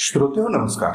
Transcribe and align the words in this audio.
श्रोते 0.00 0.40
हो 0.40 0.48
नमस्कार. 0.48 0.92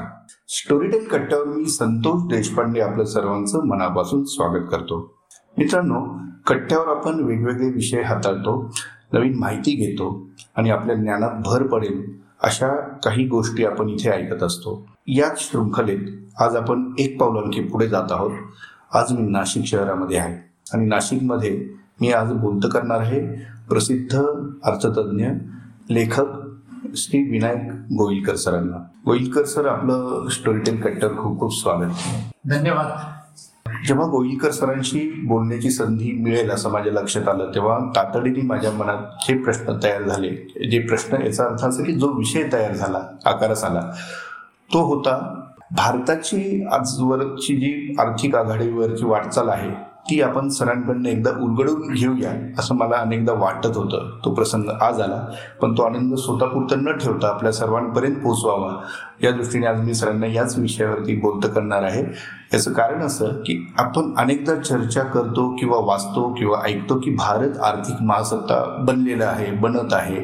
स्टोरीटेल 0.47 1.07
कट्ट्यावर 1.07 1.45
मी 1.45 1.65
संतोष 1.65 2.33
देशपांडे 2.33 2.79
आपलं 2.79 3.05
सर्वांचं 3.05 3.65
मनापासून 3.65 4.23
स्वागत 4.23 4.67
करतो. 4.71 5.17
मित्रांनो 5.57 6.19
कट्ट्यावर 6.47 6.87
आपण 6.87 7.23
वेगवेगळे 7.23 7.69
विषय 7.69 8.01
हाताळतो 8.01 8.71
नवीन 9.13 9.39
माहिती 9.39 9.71
घेतो 9.71 10.29
आणि 10.55 10.69
आपल्या 10.69 10.95
ज्ञानात 10.95 11.29
भर 11.45 11.67
पडेल 11.67 12.19
अशा 12.43 12.67
काही 12.77 13.27
गोष्टी 13.27 13.65
आपण 13.65 13.89
इथे 13.89 14.09
ऐकत 14.09 14.43
असतो. 14.43 14.87
याच 15.07 15.51
शृंखलेत 15.51 15.99
आज 16.41 16.55
आपण 16.55 16.93
एक 16.99 17.19
पाऊल 17.19 17.37
आणखी 17.37 17.61
पुढे 17.61 17.87
जात 17.87 18.11
आहोत. 18.11 18.31
आज 18.93 19.11
मी 19.11 19.31
नाशिक 19.31 19.65
शहरामध्ये 19.65 20.17
आहे 20.17 20.35
आणि 20.73 20.85
नाशिकमध्ये 20.85 21.69
मी 22.01 22.11
आज 22.11 22.33
बोलत 22.33 22.69
करणार 22.73 22.99
आहे 22.99 23.27
प्रसिद्ध 23.69 24.23
अर्थतज्ञ 24.63 25.27
लेखक 25.89 26.42
श्री 26.83 27.23
विनायक 27.23 27.71
गोविलकर 27.91 28.35
सरांना. 28.35 28.77
गोविलकर 29.05 29.45
सर 29.45 29.67
आपलं 29.67 30.29
स्टोरीटेल 30.29 30.81
कट्टर 30.81 31.07
खूप 31.07 31.39
खूप 31.39 31.53
स्वागत. 31.53 31.91
धन्यवाद. 32.45 32.87
जेव्हा 33.87 34.07
गोविलकर 34.07 34.51
सरांशी 34.51 34.99
बोलण्याची 35.27 35.69
संधी 35.69 36.11
मिळेल 36.11 36.49
असं 36.51 36.69
माझ्या 36.69 36.93
लक्षात 36.93 37.27
आलं 37.29 37.51
तेव्हा 37.55 37.77
तातडीने 37.95 38.41
माझ्या 38.41 38.71
मनात 38.71 39.27
जे 39.27 39.37
प्रश्न 39.37 39.77
तयार 39.83 40.03
झाले 40.03 40.29
जे 40.71 40.79
प्रश्न 40.79 41.21
याचा 41.21 41.43
अर्थ 41.43 41.65
असा 41.65 41.83
की 41.83 41.93
जो 41.93 42.07
विषय 42.07 42.43
तयार 42.53 42.73
झाला 42.73 43.01
आकारास 43.25 43.63
आला 43.63 43.81
तो 44.73 44.83
होता 44.85 45.17
भारताची 45.71 46.65
आजवरची 46.71 47.55
जी 47.55 47.95
आर्थिक 47.99 48.35
आघाडीवरची 48.35 49.05
वाटचाल 49.05 49.49
आहे 49.49 49.71
ती 50.09 50.21
आपण 50.21 50.49
सरांकडनं 50.49 51.09
एकदा 51.09 51.29
उलगडून 51.29 51.93
घेऊया 51.93 52.31
असं 52.59 52.75
मला 52.75 52.95
अनेकदा 52.95 53.33
वाटत 53.33 53.67
होतं. 53.67 54.17
तो 54.25 54.33
प्रसंग 54.33 54.69
आज 54.81 55.01
आला. 55.01 55.27
पण 55.61 55.73
तो 55.73 55.83
आनंद 55.83 56.15
स्वतःपुरतं 56.15 56.83
न 56.83 56.97
ठेवता 56.97 57.27
आपल्या 57.27 57.51
सर्वांपर्यंत 57.51 58.15
पोहोचवावा. 58.15 58.81
या 59.23 59.31
दृष्टीने 59.31 59.67
आज 59.67 59.79
मी 59.79 59.93
सरांना 59.93 60.25
याच 60.25 60.59
विषयावरती 60.59 61.19
बोलतं 61.19 61.47
करणार 61.47 61.83
आहे. 61.83 62.05
याचं 62.53 62.73
कारण 62.73 63.01
असं 63.01 63.41
की 63.45 63.55
आपण 63.77 64.13
अनेकदा 64.17 64.55
चर्चा 64.55 65.03
करतो 65.03 65.47
किंवा 65.59 65.77
वाचतो 65.85 66.27
किंवा 66.33 66.57
ऐकतो 66.65 66.97
की 66.99 67.11
भारत 67.15 67.57
आर्थिक 67.63 68.01
महासत्ता 68.01 68.63
बनलेला 68.87 69.25
आहे 69.25 69.51
बनत 69.61 69.93
आहे. 69.93 70.19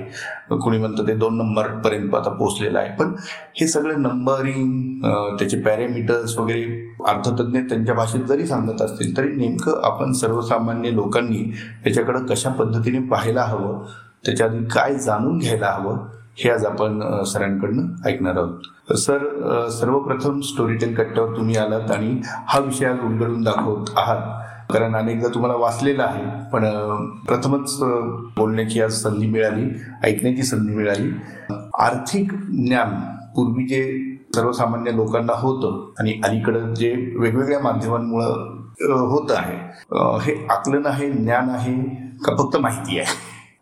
कोणी 0.52 0.78
म्हणतं 0.78 1.08
ते 1.08 1.14
दोन 1.16 1.38
नंबर 1.38 1.68
पर्यंत 1.86 2.16
आता 2.16 2.30
पोचलेलं 2.30 2.80
आहे. 2.80 2.90
पण 2.96 3.14
हे 3.56 3.68
सगळं 3.68 4.02
नंबरिंग 4.02 5.02
त्याचे 5.40 5.62
पॅरामीटर्स 5.62 6.38
वगैरे 6.38 6.64
अर्थतज्ञ 7.08 7.60
त्यांच्या 7.60 7.96
भाषेत 7.96 8.24
जरी 8.28 8.46
सांगत 8.48 8.82
असतील 8.82 9.16
तरी 9.18 9.36
नेमकं 9.36 9.82
आपण 9.84 10.12
सर्वसामान्य 10.14 10.92
लोकांनी 10.92 11.44
त्याच्याकडं 11.84 12.26
कशा 12.26 12.50
पद्धतीने 12.50 13.00
पाहायला 13.10 13.44
हवं 13.44 13.84
त्याच्या 14.26 14.48
आधी 14.48 14.64
काय 14.74 14.96
जाणून 14.96 15.38
घ्यायला 15.38 15.72
हवं 15.72 15.98
हे 16.38 16.50
आज 16.50 16.66
आपण 16.66 17.02
सरांकडनं 17.28 18.08
ऐकणार 18.10 18.38
आहोत. 18.38 18.96
सर 18.98 19.24
सर्वप्रथम 19.70 19.70
सर्वप्रथम 19.70 20.40
स्टोरीटेल 20.42 20.94
कट्ट्यावर 20.96 21.36
तुम्ही 21.38 21.56
आलात 21.58 21.92
आणि 21.92 22.12
हा 22.24 22.60
विषय 22.60 22.86
आज 22.86 23.00
उलगडून 23.06 23.42
दाखवत 23.44 23.90
आहात. 23.98 24.22
कारण 24.72 24.96
अनेकदा 24.96 25.28
तुम्हाला 25.34 25.56
वाचलेला 25.60 26.04
आहे 26.04 26.24
पण 26.52 26.66
प्रथमच 27.28 27.76
बोलण्याची 28.38 28.82
आज 28.82 28.94
संधी 29.02 29.28
मिळाली 29.28 29.66
ऐकण्याची 30.04 30.44
संधी 30.44 30.76
मिळाली. 30.76 31.10
आर्थिक 31.80 32.34
ज्ञान 32.34 32.94
पूर्वी 33.36 33.66
जे 33.68 33.84
सर्वसामान्य 34.36 34.96
लोकांना 34.96 35.34
होतं 35.38 35.92
आणि 36.00 36.20
अलीकडं 36.26 36.74
जे 36.74 36.94
वेगवेगळ्या 37.20 37.60
माध्यमांमुळं 37.60 38.98
होत 39.10 39.32
आहे 39.38 39.58
हे 40.26 40.36
आकलन 40.50 40.86
आहे 40.86 41.12
ज्ञान 41.12 41.50
आहे 41.50 41.74
का 42.26 42.36
फक्त 42.38 42.58
माहिती 42.62 43.00
आहे? 43.00 43.16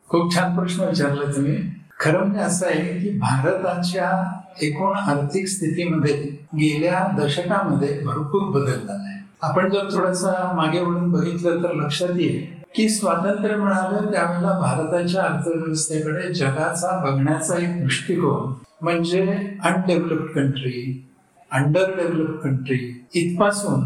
खूप 0.09 0.35
छान 0.35 0.55
प्रश्न 0.55 0.83
विचारला 0.83 1.31
तुम्ही. 1.35 1.57
खरं 1.99 2.19
म्हणजे 2.19 2.39
असं 2.39 2.65
आहे 2.65 2.99
की 2.99 3.17
भारताच्या 3.19 4.09
एकूण 4.61 4.97
आर्थिक 4.97 5.47
स्थितीमध्ये 5.47 6.13
गेल्या 6.57 7.05
दशकामध्ये 7.17 7.99
भरपूर 7.99 8.43
बदल 8.51 8.71
झाला 8.77 9.01
आहे 9.03 9.15
आपण 9.41 9.69
जर 9.69 9.89
थोडासा 9.91 10.51
मागे 10.55 10.79
वळून 10.79 11.11
बघितलं 11.11 11.63
तर 11.63 11.73
लक्षात 11.75 12.09
येईल 12.17 12.45
की 12.75 12.87
स्वातंत्र्य 12.89 13.55
मिळालं 13.55 14.11
त्यावेळेला 14.11 14.57
भारताच्या 14.59 15.23
अर्थव्यवस्थेकडे 15.23 16.33
जगाचा 16.33 16.97
बघण्याचा 16.99 17.57
एक 17.57 17.81
दृष्टिकोन 17.81 18.53
म्हणजे 18.81 19.21
undeveloped 19.63 20.33
country 20.35 21.03
under 21.51 21.95
develop 21.95 22.41
country 22.43 22.79
इथपासून 23.15 23.83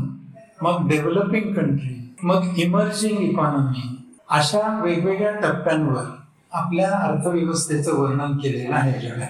मग 0.61 0.87
डेव्हलपिंग 0.89 1.53
कंट्री 1.53 1.97
मग 2.23 2.57
इमर्जिंग 2.57 3.21
इकॉनॉमी 3.21 3.97
अशा 4.29 4.79
वेगवेगळ्या 4.83 5.31
टप्प्यांवर 5.39 6.03
आपल्या 6.53 6.91
अर्थव्यवस्थेचं 6.91 7.95
वर्णन 7.95 8.37
केलेलं 8.37 8.75
आहे 8.75 9.21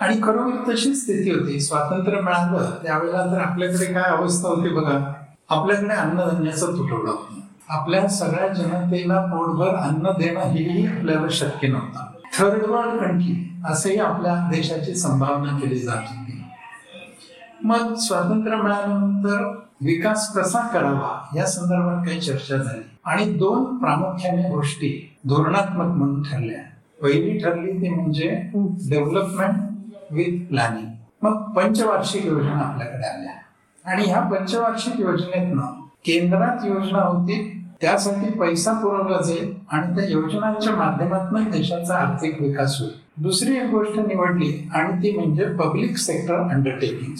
आणि 0.00 0.16
खरोखर 0.22 0.72
तशी 0.72 0.94
स्थिती 0.94 1.30
होती. 1.30 1.60
स्वातंत्र्य 1.60 2.20
मिळालं 2.20 2.70
त्यावेळेला 2.84 3.26
तर 3.26 3.40
आपल्याकडे 3.40 3.92
काय 3.92 4.16
अवस्था 4.16 4.48
होती 4.48 4.68
बघा? 4.68 5.12
आपल्याकडे 5.48 5.94
अन्नधान्याचा 5.94 6.66
तुटवडा 6.66 7.10
होता. 7.10 7.40
आपल्या 7.68 8.08
सगळ्या 8.08 8.48
जनतेला 8.48 9.20
पोटभर 9.20 9.68
अन्न 9.68 10.10
देणं 10.18 10.40
हेही 10.40 10.86
आपल्याला 10.86 11.26
शक्य 11.30 11.68
नव्हतं. 11.68 12.00
थर्ड 12.38 12.62
वर्ल्ड 12.66 13.00
कंट्री 13.00 13.52
असेही 13.64 13.98
आपल्या 13.98 14.34
देशाची 14.34 14.94
संभावना 14.94 15.58
केली 15.58 15.78
जात 15.78 16.02
होती. 16.08 16.42
मग 17.64 17.94
स्वातंत्र्य 17.94 18.56
मिळाल्यानंतर 18.56 19.60
विकास 19.80 20.32
कसा 20.32 20.60
करावा? 20.60 21.26
या 21.36 21.46
संदर्भात 21.46 22.06
काही 22.06 22.20
चर्चा 22.20 22.56
झाली. 22.56 22.82
आणि 23.04 23.24
दोन 23.24 23.76
प्रामुख्याने 23.76 24.50
गोष्टी 24.50 25.15
धोरणात्मक 25.28 25.86
म्हणून 25.86 26.22
ठरल्या 26.22 26.58
पहिली 27.02 27.38
ठरली 27.38 27.72
ती 27.72 27.88
म्हणजे 27.88 28.50
डेव्हलपमेंट 28.90 29.54
विथ 30.10 30.46
प्लॅनिंग 30.48 30.86
मग 31.22 31.52
पंचवार्षिक 31.52 32.26
योजना 32.26 32.60
आपल्याकडे 32.62 33.06
आल्या. 33.06 33.32
आणि 33.92 34.04
ह्या 34.04 34.20
पंचवार्षिक 34.20 35.00
योजनेतनं 35.00 35.66
केंद्रात 36.06 36.64
योजना 36.64 37.02
होती 37.02 37.64
त्यासाठी 37.80 38.38
पैसा 38.38 38.72
पुरवला 38.72 39.20
जाईल 39.22 39.54
आणि 39.70 39.96
त्या 39.96 40.08
योजनांच्या 40.08 40.72
माध्यमातून 40.76 41.44
देशाचा 41.44 41.96
आर्थिक 41.96 42.42
विकास 42.42 42.80
होईल. 42.80 42.92
दुसरी 43.16 43.56
एक 43.56 43.70
गोष्ट 43.70 43.98
निवडली 43.98 44.68
आणि 44.74 44.98
ती 44.98 45.16
म्हणजे 45.18 45.44
पब्लिक 45.44 45.96
सेक्टर 45.96 46.34
अंडरटेकिंग 46.34 47.14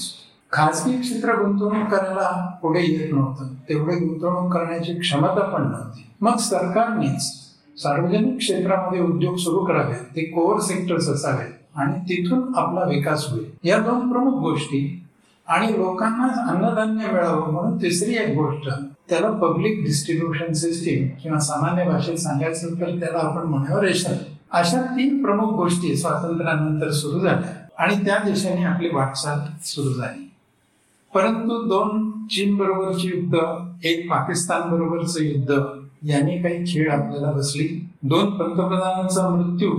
खाजगी 0.52 1.00
क्षेत्र 1.00 1.34
गुंतवणूक 1.42 1.88
करायला 1.88 2.50
पुढे 2.62 2.80
येत 2.80 3.14
नव्हतं. 3.14 3.46
तेवढे 3.68 3.96
गुंतवणूक 3.96 4.52
करण्याची 4.52 4.94
क्षमता 4.94 5.40
पण 5.40 5.62
नव्हती. 5.62 6.06
मग 6.20 6.36
सरकारनेच 6.36 7.45
सार्वजनिक 7.78 8.38
क्षेत्रामध्ये 8.38 9.00
उद्योग 9.00 9.36
सुरू 9.36 9.64
करावेत 9.64 10.16
ते 10.16 10.20
कोअर 10.20 10.60
सेक्टर्स 10.60 11.08
असावेत 11.08 11.78
आणि 11.78 11.92
तिथून 11.92 12.54
आपला 12.56 12.80
विकास 12.80 13.26
होईल. 13.30 13.44
या 13.64 13.78
दोन 13.78 14.12
प्रमुख 14.12 14.40
गोष्टी 14.40 15.04
आणि 15.48 15.72
लोकांना 15.72 16.50
अन्नधान्य 16.50 17.12
मिळावं 17.12 17.52
म्हणून 17.52 17.76
तिसरी 17.76 18.14
एक 18.14 18.36
गोष्ट 18.36 18.70
त्याला 19.10 19.30
पब्लिक 19.30 19.82
डिस्ट्रीब्युशन 19.84 20.52
सिस्टीम 20.52 21.08
किंवा 21.22 21.38
सामान्य 21.38 21.84
भाषेत 21.84 22.16
सांगायचं 22.16 22.74
तर 22.74 22.86
त्याला 22.86 23.18
आपण 23.18 23.42
म्हणूया 23.42 23.80
रेशन. 23.80 24.14
अशा 24.50 24.82
तीन 24.82 25.24
प्रमुख 25.24 25.52
गोष्टी 25.52 25.96
स्वातंत्र्यानंतर 25.96 26.90
सुरू 26.90 27.20
झाल्या 27.20 27.84
आणि 27.84 27.96
त्या 28.06 28.18
दिशेने 28.18 28.64
आपली 28.64 28.88
वाटचाल 28.92 29.38
सुरू 29.64 29.88
झाली. 29.88 30.30
परंतु 31.14 31.62
दोन 31.62 32.10
चीन 32.26 32.56
बरोबरची 32.56 33.08
युद्ध 33.14 33.38
एक 33.84 34.10
पाकिस्तान 34.10 34.70
बरोबरचं 34.70 35.22
युद्ध 35.22 35.54
यांनी 36.02 36.42
काही 36.42 36.64
खेळ 36.64 36.92
आपल्याला 36.92 37.32
बसली. 37.32 37.90
दोन 38.02 38.30
पंतप्रधानांचा 38.30 39.28
मृत्यू 39.28 39.70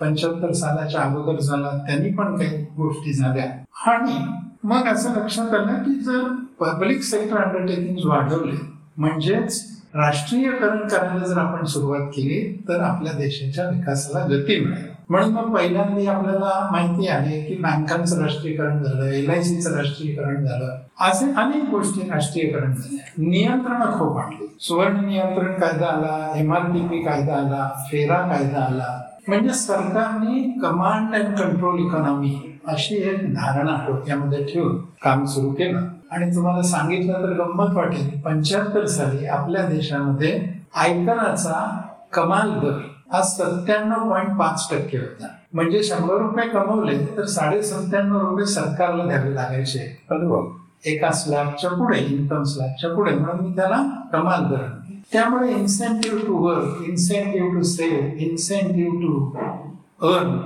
पंच्याहत्तर 0.00 0.52
सालाच्या 0.52 1.00
अगोदर 1.00 1.40
झाला. 1.40 1.84
त्यांनी 1.86 2.10
पण 2.10 2.36
काही 2.36 2.62
गोष्टी 2.76 3.12
झाल्या. 3.12 3.46
आणि 3.92 4.18
मग 4.64 4.86
असं 4.86 5.10
लक्षात 5.10 5.54
आलं 5.54 5.82
की 5.82 6.00
जर 6.00 6.28
पब्लिक 6.60 7.02
सेक्टर 7.02 7.36
अंडरटेकिंग 7.36 8.10
वाढवले 8.10 8.56
म्हणजेच 8.96 9.74
राष्ट्रीयकरण 9.94 10.88
करायला 10.88 11.26
जर 11.26 11.38
आपण 11.38 11.64
सुरुवात 11.64 12.00
केली 12.00 12.62
तर 12.68 12.80
आपल्या 12.80 13.12
देशाच्या 13.12 13.70
विकासाला 13.70 14.24
गती 14.24 14.60
मिळेल. 14.60 14.93
म्हणून 15.08 15.32
मग 15.32 15.54
पहिल्यांदा 15.54 16.12
आपल्याला 16.12 16.68
माहिती 16.72 17.08
आहे 17.08 17.40
की 17.42 17.54
बँकांचं 17.54 18.22
राष्ट्रीयकरण 18.22 18.82
झालं 18.82 19.04
एल 19.04 19.30
आय 19.30 19.42
सीचं 19.42 19.76
राष्ट्रीयकरण 19.76 20.44
झालं 20.44 20.76
असे 21.00 21.24
अनेक 21.36 21.68
गोष्टी 21.70 22.08
राष्ट्रीयकरण 22.10 22.74
झाल्या. 22.74 23.04
नियंत्रण 23.18 23.98
खूप 23.98 24.18
आणली. 24.18 24.46
सुवर्ण 24.60 25.04
नियंत्रण 25.06 25.52
कायदा 25.52 25.86
आला 25.86 26.32
एमआरटीपी 26.36 27.02
कायदा 27.02 27.34
आला 27.34 27.68
फेरा 27.90 28.16
कायदा 28.28 28.60
आला. 28.60 29.00
म्हणजे 29.28 29.50
सरकारने 29.50 30.60
कमांड 30.62 31.14
अँड 31.14 31.36
कंट्रोल 31.36 31.78
इकॉनॉमी 31.78 32.58
अशी 32.66 32.96
एक 32.96 33.34
धारणा 33.34 33.76
डोक्यामध्ये 33.86 34.44
ठेवून 34.44 34.76
काम 35.04 35.24
सुरू 35.24 35.50
केलं. 35.50 35.80
आणि 36.10 36.34
तुम्हाला 36.34 36.62
सांगितलं 36.62 37.12
तर 37.12 37.32
गंमत 37.32 37.74
वाटेल 37.74 38.20
पंच्याहत्तर 38.20 38.86
साली 38.86 39.26
आपल्या 39.26 39.66
देशामध्ये 39.66 40.42
आयकराचा 40.76 41.80
कमाल 42.12 42.50
दर 42.50 42.78
हा 43.14 43.22
सत्त्याण्णव 43.22 44.08
पॉईंट 44.10 44.36
पाच 44.38 44.66
टक्के 44.70 44.98
होता 44.98 45.26
म्हणजे 45.54 45.82
शंभर 45.82 46.16
रुपये 46.18 46.48
कमवले 46.48 46.96
तर 47.16 47.24
साडे 47.26 47.62
सत्त्याण्णव 47.62 48.20
रुपये 48.20 48.46
सरकारला 48.46 49.04
द्यावे 49.04 49.34
लागायचे 49.34 49.86
वा. 50.10 50.40
एका 50.86 51.10
स्लॅबच्या 51.10 51.70
पुढे 51.70 51.98
इन्कम 51.98 52.42
स्लॅबच्या 52.42 52.94
पुढे 52.94 53.14
म्हणून 53.14 53.44
मी 53.44 53.54
त्याला 53.56 53.76
कमाल 54.12 54.40
म्हणते. 54.40 55.00
त्यामुळे 55.12 55.52
incentive 55.52 56.26
to 56.26 56.36
work 56.44 56.82
incentive 56.88 57.54
to 57.54 57.62
save 57.62 58.22
incentive 58.24 59.00
to 59.02 59.12
earn 60.08 60.36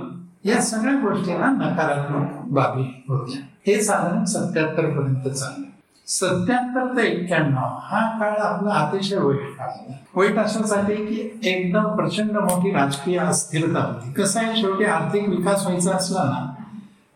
या 0.49 0.61
सगळ्या 0.61 0.93
गोष्टींना 0.99 1.49
नकारात्मक 1.51 2.47
बाबी 2.53 2.83
होत्या 3.09 3.41
हे 3.67 3.81
साधारण 3.83 4.23
सत्याहत्तर 4.25 4.89
पर्यंत 4.89 5.27
चाललं 5.27 5.67
सत्याहत्तर 6.09 6.97
ते 6.97 7.01
एक्क्याण्णव. 7.07 7.59
हा 7.59 8.19
काळ 8.19 8.29
आपला 8.29 8.73
अतिशय 8.73 9.17
वाईट 9.17 9.57
काळ 9.57 9.91
वाईट 10.15 10.37
अशासाठी 10.39 10.95
की 10.95 11.39
एकदम 11.43 11.95
प्रचंड 11.95 12.31
मोठी 12.31 12.71
राजकीय 12.71 13.17
अस्थिरता 13.17 13.79
होती. 13.79 14.13
कसं 14.13 14.39
आहे 14.39 14.61
शेवटी 14.61 14.85
आर्थिक 14.85 15.29
विकास 15.29 15.65
व्हायचा 15.65 15.91
असला 15.91 16.23
ना 16.23 16.53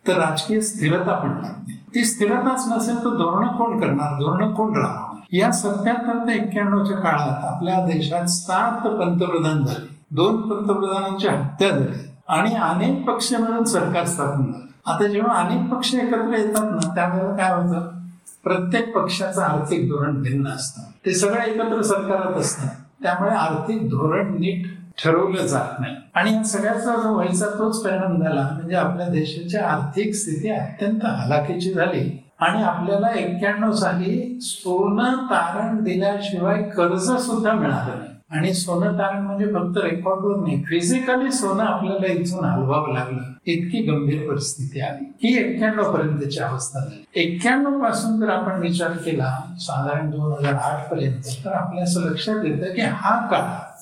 तर 0.07 0.13
राजकीय 0.13 0.61
स्थिरता 0.61 1.13
पण 1.13 1.29
लागते. 1.29 1.81
ती 1.95 2.05
स्थिरताच 2.05 2.63
नसेल 2.67 2.95
तर 2.95 3.09
धोरणं 3.09 3.47
कोण 3.47 3.79
करणार? 3.79 4.13
धोरणं 4.13 4.53
कोण 4.53 4.77
राहणार 4.77 5.19
या 5.31 5.51
सत्याहत्तर 5.51 6.27
ते 6.27 6.33
एक्क्याण्णवच्या 6.33 6.97
काळात 6.97 7.45
आपल्या 7.45 7.85
देशात 7.85 8.25
सात 8.25 8.87
पंतप्रधान 8.87 9.63
झाले. 9.63 9.97
दोन 10.11 10.41
पंतप्रधानांची 10.41 11.27
हत्या 11.27 11.69
झाली. 11.69 12.09
आणि 12.27 12.55
अनेक 12.55 13.07
पक्ष 13.07 13.33
मिळून 13.33 13.63
सरकार 13.63 14.05
स्थापन 14.05 14.51
झालं. 14.51 14.65
आता 14.85 15.07
जेव्हा 15.07 15.35
अनेक 15.35 15.73
पक्ष 15.73 15.95
एकत्र 15.95 16.37
येतात 16.37 16.63
ना 16.63 16.95
त्यावेळेला 16.95 17.35
काय 17.35 17.53
होतं? 17.53 18.02
प्रत्येक 18.43 18.95
पक्षाचं 18.95 19.41
आर्थिक 19.41 19.89
धोरण 19.89 20.21
भिन्न 20.21 20.47
असतं. 20.47 20.81
ते 21.05 21.13
सगळे 21.13 21.51
एकत्र 21.51 21.81
सरकारात 21.81 22.37
असतात 22.37 23.03
त्यामुळे 23.03 23.31
आर्थिक 23.31 23.89
धोरण 23.89 24.33
नीट 24.33 24.65
ठरवलं 25.03 25.45
जात 25.45 25.79
नाही. 25.79 25.95
आणि 26.13 26.33
या 26.33 26.43
सगळ्याचा 26.43 26.95
जो 26.95 27.13
व्हायचा 27.13 27.45
तोच 27.45 27.83
परिणाम 27.83 28.23
झाला 28.23 28.49
म्हणजे 28.53 28.75
आपल्या 28.75 29.07
देशाची 29.07 29.57
आर्थिक 29.57 30.13
स्थिती 30.15 30.49
अत्यंत 30.49 31.05
हलाखीची 31.05 31.73
झाली 31.73 32.19
आणि 32.39 32.63
आपल्याला 32.63 33.11
एक्क्याण्णव 33.11 33.71
साली 33.71 34.39
सोनं 34.41 35.15
तारण 35.15 35.83
दिल्याशिवाय 35.83 36.63
कर्ज 36.63 37.11
सुद्धा 37.11 37.53
मिळालं 37.53 37.99
नाही. 37.99 38.12
आणि 38.33 38.53
सोनं 38.53 38.93
तारण 38.93 39.21
म्हणजे 39.21 39.45
फक्त 39.45 39.77
रेकॉर्डवर 39.77 40.35
नाही 40.35 40.63
फिजिकली 40.63 41.31
सोनं 41.31 41.63
आपल्याला 41.63 42.11
इथून 42.11 42.45
हलवावं 42.45 42.93
लागलं. 42.93 43.21
इतकी 43.45 43.81
गंभीर 43.81 44.29
परिस्थिती 44.29 44.81
आली. 44.81 45.13
ही 45.23 45.37
एक्क्याण्णव 45.37 45.93
पर्यंतची 45.93 46.39
अवस्था 46.39 46.79
झाली. 46.79 47.05
एक्क्याण्णवपासून 47.15 48.19
जर 48.19 48.29
आपण 48.29 48.61
विचार 48.61 48.91
केला 48.91 49.37
साधारण 49.59 50.09
दोन 50.09 50.31
हजार 50.31 50.53
आठ 50.53 50.91
पर्यंत 50.91 51.21
तर 51.45 51.51
आपल्या 51.51 51.83
असं 51.83 52.01
लक्षात 52.01 52.45
येतं 52.45 52.73
की 52.73 52.81
हा 52.81 53.27
काळ 53.27 53.73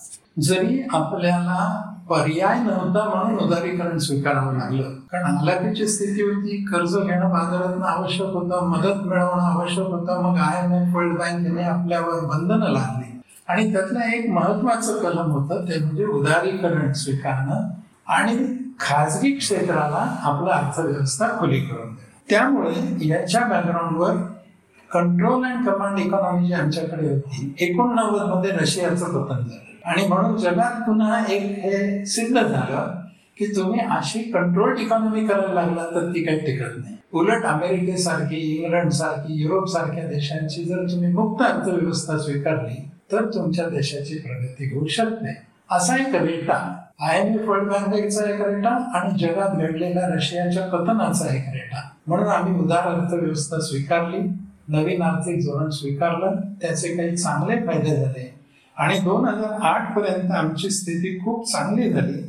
जरी 0.41 0.87
आपल्याला 0.93 1.87
पर्याय 2.09 2.59
नव्हता 2.59 3.09
म्हणून 3.09 3.39
उदारीकरण 3.39 3.97
स्वीकारावं 3.97 4.53
लागलं. 4.53 4.83
कारण 4.83 5.25
हलाखीची 5.25 5.87
स्थिती 5.87 6.21
होती 6.21 6.65
कर्ज 6.65 6.97
घेणं 6.97 7.29
बाजारात 7.29 7.97
आवश्यक 7.97 8.27
होतं 8.27 8.65
मदत 8.65 9.07
मिळवणं 9.07 9.59
आवश्यक 9.59 9.85
होतं 9.85 10.23
मग 10.23 10.37
आय 10.37 10.65
एम 10.65 10.73
एफ 10.73 10.95
वर्ल्ड 10.95 11.13
बँकेने 11.13 11.63
आपल्यावर 11.63 12.25
बंधनं 12.25 12.69
लादली. 12.69 13.10
आणि 13.51 13.73
त्यातलं 13.73 13.99
एक 13.99 14.29
महत्वाचं 14.29 14.97
कलम 15.03 15.31
होतं 15.31 15.65
ते 15.69 15.79
म्हणजे 15.79 16.05
उदारीकरण 16.05 16.91
स्वीकारणं 16.91 17.69
आणि 18.07 18.57
खाजगी 18.79 19.31
क्षेत्राला 19.31 20.17
आपला 20.21 20.53
अर्थव्यवस्था 20.53 21.27
खुली 21.39 21.59
करून 21.59 21.85
देणं. 21.85 21.95
त्यामुळे 22.29 23.07
याच्या 23.07 23.41
बॅकग्राऊंडवर 23.41 24.15
कंट्रोल 24.93 25.45
अँड 25.45 25.69
कमांड 25.69 25.99
इकॉनॉमी 25.99 26.47
जी 26.47 26.53
आमच्याकडे 26.53 27.09
होती 27.09 27.55
एकोणनव्वदमध्ये 27.59 28.51
रशियाचं 28.51 29.05
पतन 29.05 29.35
झालं. 29.35 29.71
आणि 29.85 30.07
म्हणून 30.07 30.37
जगात 30.37 30.81
पुन्हा 30.81 31.23
एक 31.29 31.41
हे 31.41 32.05
सिद्ध 32.05 32.41
झालं 32.41 32.95
की 33.37 33.45
तुम्ही 33.55 33.79
अशी 33.79 34.19
कंट्रोल्ड 34.19 34.79
इकॉनॉमी 34.79 35.27
करायला 35.27 35.53
लागला 35.53 35.83
तर 35.85 36.09
ती 36.09 36.23
काही 36.23 36.39
टिकत 36.39 36.77
नाही. 36.77 36.95
उलट 37.13 37.45
अमेरिकेसारखी 37.45 38.35
इंग्लंड 38.35 38.91
सारखी 38.91 39.41
युरोप 39.43 39.67
सारख्या 39.67 40.07
देशांची 40.07 40.63
जर 40.63 40.83
तुम्ही 40.91 41.13
मुक्त 41.13 41.43
अर्थव्यवस्था 41.43 42.17
स्वीकारली 42.17 42.90
तर 43.11 43.25
तुमच्या 43.25 43.69
देशाची 43.69 44.17
प्रगती 44.17 44.73
होऊ 44.73 44.87
शकते. 44.87 45.41
असा 45.71 45.95
एक 45.95 46.15
रेटा 46.15 46.77
आय 46.99 47.19
एम 47.19 47.39
एफ 47.39 47.47
वर्ल्ड 47.49 47.71
बँकेचा 47.71 48.23
एक 48.29 48.41
रेटा 48.41 48.69
आणि 48.69 49.19
जगात 49.19 49.57
घडलेल्या 49.57 50.15
रशियाच्या 50.15 50.67
पतनाचा 50.67 51.35
एक 51.35 51.43
रेटा 51.53 51.89
म्हणून 52.07 52.27
आम्ही 52.27 52.61
उदार 52.61 52.87
अर्थव्यवस्था 52.87 53.59
स्वीकारली 53.59 54.17
नवीन 54.67 55.01
आर्थिक 55.01 55.39
धोरण 55.39 55.69
स्वीकारलं 55.69 56.35
त्याचे 56.61 56.95
काही 56.97 57.17
चांगले 57.17 57.55
फायदे 57.55 57.95
झाले. 57.95 58.35
आणि 58.77 58.99
दोन 58.99 59.25
हजार 59.25 59.51
आठ 59.61 59.95
पर्यंत 59.95 60.31
आमची 60.31 60.69
स्थिती 60.69 61.19
खूप 61.19 61.51
चांगली 61.51 61.93
झाली. 61.93 62.21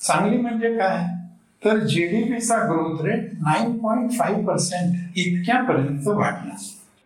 चांगली 0.00 0.36
म्हणजे 0.36 0.78
काय? 0.78 1.06
तर 1.64 1.78
जी 1.78 2.06
डी 2.06 2.22
पीचा 2.22 2.56
growth 2.56 3.04
rate 3.04 3.30
nine 3.32 3.78
point 3.78 4.10
five 4.12 4.46
percent 4.46 5.18
इतक्यापर्यंत 5.18 6.08
वाढला. 6.08 6.54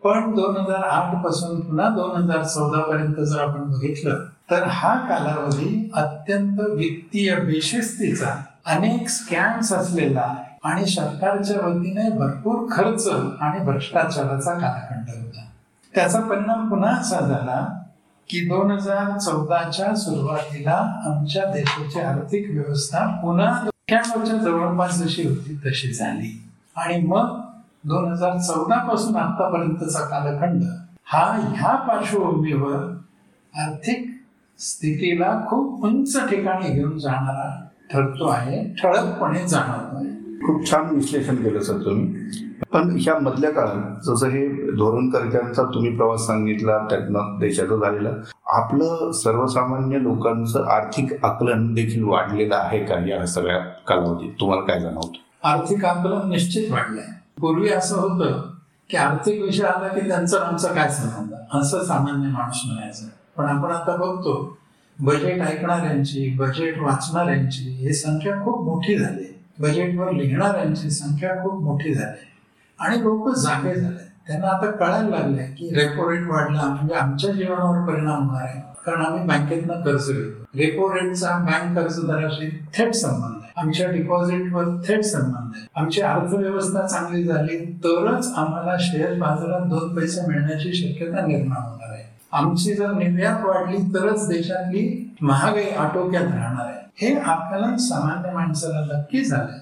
पण 0.05 0.35
दोन 0.35 0.57
हजार 0.57 0.83
आठपासून 0.83 1.61
पुन्हा 1.61 1.89
दोन 1.89 2.23
हजार 2.23 2.43
चौदा 2.45 2.81
पर्यंत 2.83 3.21
जर 3.21 3.41
आपण 3.41 3.71
बघितलं 3.71 4.25
तर 4.51 4.63
हा 4.67 4.95
कालावधी 5.09 5.91
अत्यंत 5.95 6.61
वित्तीय 6.61 7.35
बेशिस्तीचा 7.35 8.35
अनेक 8.67 9.09
स्कॅम्स 9.09 9.73
असलेला 9.73 10.35
आणि 10.65 10.87
सरकारच्या 10.87 11.67
वतीने 11.67 12.09
भरपूर 12.11 12.67
खर्च 12.73 13.09
आणि 13.41 13.65
भ्रष्टाचाराचा 13.65 14.53
कालखंड 14.55 15.09
होता. 15.09 15.45
त्याचा 15.95 16.21
परिणाम 16.21 16.69
पुन्हा 16.71 16.91
असा 16.91 17.21
झाला 17.21 17.61
की 18.29 18.41
दोन 18.49 18.71
हजार 18.71 19.19
चौदाच्या 19.19 19.95
सुरुवातीला 19.95 20.77
आमच्या 21.07 21.45
देशाची 21.45 22.01
आर्थिक 22.01 22.51
व्यवस्था 22.51 23.07
पुन्हा 23.23 23.53
जवळपास 24.45 24.99
जशी 24.99 25.29
होती 25.29 25.59
तशी 25.67 25.93
झाली. 25.93 26.49
आणि 26.77 27.01
मग 27.07 27.41
दोन 27.85 28.11
हजार 28.13 28.37
चौदा 28.39 28.77
पासून 28.89 29.17
आतापर्यंतचा 29.17 30.01
कालखंड 30.01 30.63
हा 31.07 31.25
ह्या 31.55 31.75
पार्श्वभूमीवर 31.77 32.75
आर्थिक 33.55 34.05
स्थितीला 34.59 35.33
खूप 35.49 35.85
उंच 35.85 36.17
ठिकाणी 36.31 36.69
घेऊन 36.69 36.99
जाणारा 36.99 37.51
ठरतो 37.93 38.27
आहे 38.29 38.63
ठळकपणे 38.83 39.49
जाणवतो 39.49 39.97
आहे. 39.97 40.11
खूप 40.47 40.71
छान 40.71 40.95
विश्लेषण 40.95 41.37
केलं 41.37 41.61
सर 41.61 41.79
तुम्ही. 41.85 42.15
पण 42.73 42.97
ह्या 43.01 43.19
मधल्या 43.19 43.51
काळात 43.51 44.05
जसं 44.05 44.29
हे 44.29 44.47
धोरणकर्त्यांचा 44.73 45.63
तुम्ही 45.63 45.97
प्रवास 45.97 46.27
सांगितला 46.27 46.79
त्यातनं 46.91 47.39
देशाचं 47.41 47.81
झालेलं 47.81 48.21
आपलं 48.53 49.11
सर्वसामान्य 49.13 49.99
लोकांचं 49.99 50.65
आर्थिक 50.65 51.25
आकलन 51.25 51.73
देखील 51.75 52.05
वाढलेलं 52.05 52.55
आहे 52.55 52.85
का 52.85 52.99
या 53.09 53.27
सगळ्या 53.27 53.59
कालावधीत? 53.89 54.31
तुम्हाला 54.41 54.63
काय 54.63 54.81
जाणवतं? 54.81 55.49
आर्थिक 55.49 55.85
आकलन 55.85 56.29
निश्चित 56.29 56.71
वाढलंय. 56.73 57.22
पूर्वी 57.43 57.69
असं 57.69 57.97
होतं 57.97 58.51
की 58.91 58.97
आर्थिक 58.97 59.43
विषय 59.43 59.65
आला 59.65 59.89
की 59.89 60.09
त्यांचा 60.09 60.37
आमचा 60.47 60.69
काय 60.69 60.89
संबंध? 60.89 61.59
असं 61.61 61.85
सामान्य 61.85 62.29
माणूस 62.29 62.63
म्हणायचं. 62.67 63.07
पण 63.37 63.45
आपण 63.45 63.71
आता 63.71 63.97
बघतो 63.97 64.59
बजेट 65.01 65.41
ऐकणाऱ्यांची 65.41 66.37
बजेट 66.37 66.79
वाचणाऱ्यांची 66.79 67.63
ही 67.63 67.93
संख्या 67.93 68.35
खूप 68.35 68.65
मोठी 68.65 68.99
झाली. 68.99 69.45
बजेटवर 69.61 70.11
लिहिणाऱ्यांची 70.11 70.91
संख्या 70.91 71.45
खूप 71.45 71.63
मोठी 71.63 71.95
झाली. 71.95 72.27
आणि 72.79 73.03
लोक 73.03 73.35
जागे 73.35 73.75
झाले. 73.75 74.13
त्यांना 74.29 74.47
आता 74.47 74.71
कळायला 74.71 75.09
लागले 75.09 75.43
की 75.43 75.75
रेपो 75.75 76.11
रेट 76.11 76.27
वाढला 76.27 76.63
म्हणजे 76.63 76.95
आमच्या 76.95 77.33
जीवनावर 77.33 77.93
परिणाम 77.93 78.29
होणार 78.29 78.43
आहे. 78.43 78.61
कारण 78.87 79.03
आम्ही 79.03 79.25
बँकेतनं 79.25 79.81
कर्ज 79.81 80.11
घेतो. 80.11 80.43
रेपो 80.43 80.95
रेटचा 80.95 81.39
बँक 81.39 81.79
कर्जदाराशी 81.79 82.65
थेट 82.75 82.95
संबंध 82.95 83.35
आहे 83.35 83.42
आमच्या 83.57 83.91
डिपॉझिटवर 83.91 84.65
थेट 84.89 85.05
संबंध 85.05 85.53
आहे. 85.55 85.67
आमची 85.77 86.01
अर्थव्यवस्था 86.01 86.87
चांगली 86.87 87.25
झाली 87.25 87.73
तरच 87.85 88.33
आम्हाला 88.37 88.77
शेअर 88.81 89.13
बाजारात 89.13 89.61
दोन 89.61 89.97
पैसे 89.97 90.21
मिळण्याची 90.27 90.73
शक्यता 90.73 91.27
निर्माण 91.27 91.63
होणार 91.63 91.93
आहे. 91.93 92.05
आमची 92.33 92.75
जर 92.75 92.93
निर्यात 92.93 93.45
वाढली 93.45 93.77
तरच 93.77 94.29
देशातली 94.29 95.15
महागाई 95.23 95.71
आटोक्यात 95.71 96.23
राहणार 96.23 96.67
आहे. 96.67 97.07
हे 97.07 97.21
आकलन 97.21 97.77
सामान्य 97.77 98.33
माणसाला 98.33 98.99
नक्की 98.99 99.25
झालंय. 99.25 99.59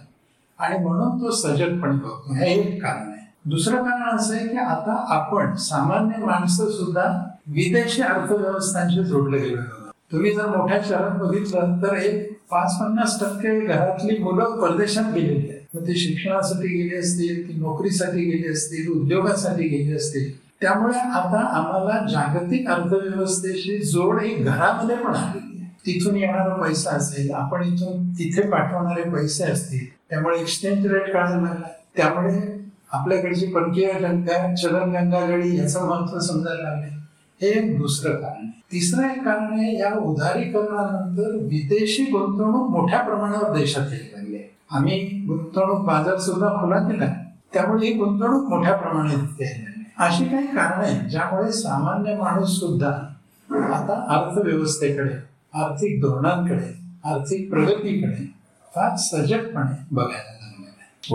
आणि 0.59 0.79
म्हणून 0.79 1.23
तो 1.23 1.31
सजगपणे 1.31 1.93
बघतो. 1.93 2.35
हे 2.35 2.51
एक 2.51 2.83
कारण 2.83 3.09
आहे. 3.09 3.33
दुसरं 3.45 3.77
कारण 3.77 4.17
असं 4.17 4.35
आहे 4.35 4.49
की 4.49 4.57
आता 4.57 5.05
आपण 5.09 5.55
सामान्य 5.55 6.27
माणसं 6.27 6.67
सुद्धा 6.67 7.25
विदेशी 7.47 8.03
अर्थव्यवस्थांशी 8.03 9.05
जोडले 9.05 9.39
गेलो 9.39 9.57
आहोत. 9.57 9.93
तुम्ही 10.13 10.35
जर 10.35 10.57
मोठ्या 10.57 10.81
शहरात 10.89 11.11
बघितलं 11.11 11.83
तर 11.83 11.95
एक 11.95 12.40
पाच 12.51 12.75
पन्नास 12.81 13.19
टक्के 13.21 13.61
घरातली 13.61 14.17
मुलं 14.19 14.61
परदेशात 14.61 15.13
गेलेली 15.15 15.49
आहेत. 15.49 15.61
मग 15.75 15.87
ते 15.87 15.95
शिक्षणासाठी 15.95 16.69
गेली 16.69 16.97
असतील 16.97 17.49
ती 17.49 17.59
नोकरीसाठी 17.61 18.25
गेली 18.25 18.53
असतील 18.53 18.89
उद्योगासाठी 18.93 19.69
गेली 19.69 19.97
असतील. 19.97 20.31
त्यामुळे 20.61 20.99
आता 20.99 21.41
आम्हाला 21.57 22.07
जागतिक 22.07 22.69
अर्थव्यवस्थेशी 22.69 23.79
जोड 23.83 24.21
ही 24.21 24.35
घरामध्ये 24.35 24.97
पण 24.97 25.15
आलेली 25.15 25.59
आहे. 25.61 25.69
तिथून 25.87 26.17
येणारा 26.17 26.55
पैसा 26.55 26.91
असेल 26.91 27.31
आपण 27.35 27.63
इथून 27.65 28.09
तिथे 28.11 28.43
पाठवणारे 28.43 29.11
पैसे 29.11 29.45
असतील 29.45 29.87
त्यामुळे 30.11 30.41
एक्सचेंज 30.41 30.87
रेट 30.87 31.13
काढायला 31.13 31.41
लागला 31.43 31.69
त्यामुळे 31.97 32.39
आपल्याकडची 32.93 33.47
परकीय 33.47 33.93
गंगा 33.93 34.55
चलन 34.55 34.91
गंगागडी 34.91 35.57
याचं 35.59 35.87
महत्त्व 35.87 36.19
समजायला 36.19 36.63
लागले. 36.63 37.00
हे 37.43 37.49
एक 37.49 37.79
दुसरं 37.79 38.13
कारण. 38.13 38.47
तिसरं 38.73 39.11
एक 39.11 39.25
कारण 39.25 39.59
आहे 39.59 39.79
या 39.79 39.95
उदारीकरणानंतर 39.95 41.37
विदेशी 41.37 42.03
गुंतवणूक 42.03 42.71
मोठ्या 42.71 43.01
प्रमाणावर 43.01 43.59
देशात 43.59 43.83
यायला 43.83 44.17
लागली 44.17 44.35
आहे. 44.37 44.45
आम्ही 44.71 45.25
गुंतवणूक 45.29 45.81
बाजार 45.81 46.19
सुद्धा 46.19 46.49
खुला 46.49 46.79
केला 46.79 47.07
त्यामुळे 47.53 47.87
ही 47.87 47.95
गुंतवणूक 47.95 48.49
मोठ्या 48.49 48.77
प्रमाणात 48.77 49.43
यायला 49.43 49.71
अशी 50.07 50.25
काही 50.25 50.47
कारण 50.47 50.81
आहेत 50.81 51.11
ज्यामुळे 51.11 51.53
सामान्य 51.53 52.17
माणूस 52.17 52.49
सुद्धा 52.49 52.89
आता 53.51 54.05
अर्थव्यवस्थेकडे 54.09 55.15
आर्थिक 55.55 56.01
धोरणांकडे 56.01 56.79
आर्थिक 57.05 57.51
प्रगतीकडे 57.51 58.25
फार 58.75 58.97
सजगपणे 58.97 59.87
बघायला 59.91 60.33
लागलेला 60.33 60.81
आहे. 60.81 61.15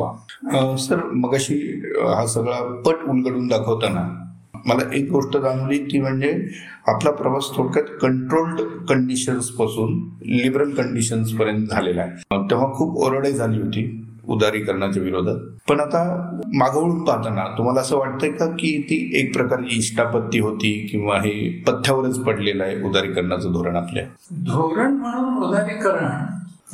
वा. 0.62 0.75
सर 0.77 1.03
मगाशी 1.03 1.82
हा 1.98 2.25
सगळा 2.25 2.82
पट 2.86 2.96
उलगडून 3.10 3.48
दाखवताना 3.48 4.25
मला 4.65 4.95
एक 4.95 5.12
गोष्ट 5.12 5.38
जाणवली 5.38 5.77
ती 5.77 6.01
म्हणजे 6.01 6.48
आपला 6.88 7.12
प्रवास 7.12 7.43
थोडक्यात 7.55 7.86
कंट्रोल्ड 8.01 8.62
कंडिशन्सपासून 8.89 10.10
लिबरल 10.25 10.69
कंडिशन्स 10.69 11.31
पर्यंत 11.31 11.67
झालेला 11.67 12.01
आहे. 12.01 12.48
तेव्हा 12.48 12.74
खूप 12.74 12.98
ओरडे 12.98 13.31
झाली 13.31 13.62
होती 13.62 14.01
उदारीकरणाच्या 14.27 15.03
विरोधात. 15.03 15.36
पण 15.69 15.79
आता 15.79 16.31
मागवळून 16.53 17.03
पाहताना 17.03 17.43
तुम्हाला 17.57 17.81
असं 17.81 17.98
वाटतंय 17.98 18.31
का 18.31 18.45
की 18.45 18.81
ती 18.81 19.12
एक 19.13 19.34
प्रकारची 19.34 19.77
इष्टापत्ती 19.77 20.39
होती 20.39 20.88
किंवा 20.91 21.15
हे 21.15 21.63
पथ्यावरच 21.67 22.19
पडलेलं 22.19 22.63
आहे 22.63 22.81
उदारीकरणाचं 22.81 23.51
धोरण 23.51 23.75
आपल्या? 23.75 24.03
धोरण 24.31 24.91
म्हणून 24.91 25.43
उदारीकरण 25.43 26.05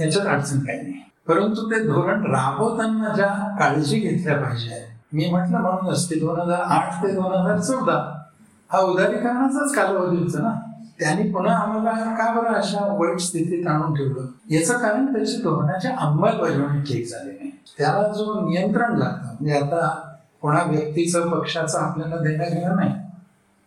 याच्यात 0.03 0.27
अडचण 0.27 0.60
काही 0.60 0.81
नाही. 0.81 0.93
परंतु 1.27 1.71
ते 1.71 1.83
धोरण 1.83 2.21
राबवताना 2.21 3.15
ज्या 3.15 3.57
काळजी 3.60 4.00
घेतल्या 4.00 4.38
पाहिजे 4.38 4.90
मी 5.13 5.30
म्हटलं 5.30 5.58
म्हणूनच 5.58 6.10
की 6.10 6.15
दोन 6.15 6.39
हजार 6.41 6.60
आठ 6.60 7.03
ते 7.03 7.12
दोन 7.12 7.34
हजार 7.34 7.60
चौदा. 7.60 8.24
हा 8.72 8.80
उदारीकरणाचाच 8.80 9.74
कालावधी 9.74 10.18
होता 10.18 10.41
ना. 10.41 10.53
त्यांनी 11.00 11.32
पुन्हा 11.32 11.56
आम्हाला 11.56 11.91
का 11.91 12.41
बरं 12.41 12.53
अशा 12.53 12.86
वाईट 13.00 13.20
स्थितीत 13.20 13.68
आणून 13.68 13.94
ठेवलं? 13.94 14.25
याचं 14.50 14.77
कारण 14.77 15.13
त्याची 15.13 15.38
धोरणाची 15.38 15.88
अंमलबजावणी 15.88 16.82
ठीक 16.82 17.08
झाली 17.08 17.32
नाही. 17.32 17.51
त्याला 17.77 18.08
जो 18.08 18.50
नियंत्रण 18.50 18.98
लागतं 18.98 19.25
म्हणजे 19.25 19.53
आता 19.53 20.12
कोणा 20.41 20.63
व्यक्तीचं 20.63 21.30
पक्षाचं 21.30 21.80
आपल्याला 21.80 22.15
देणं 22.15 22.44
घेणं 22.44 22.75
नाही. 22.75 22.94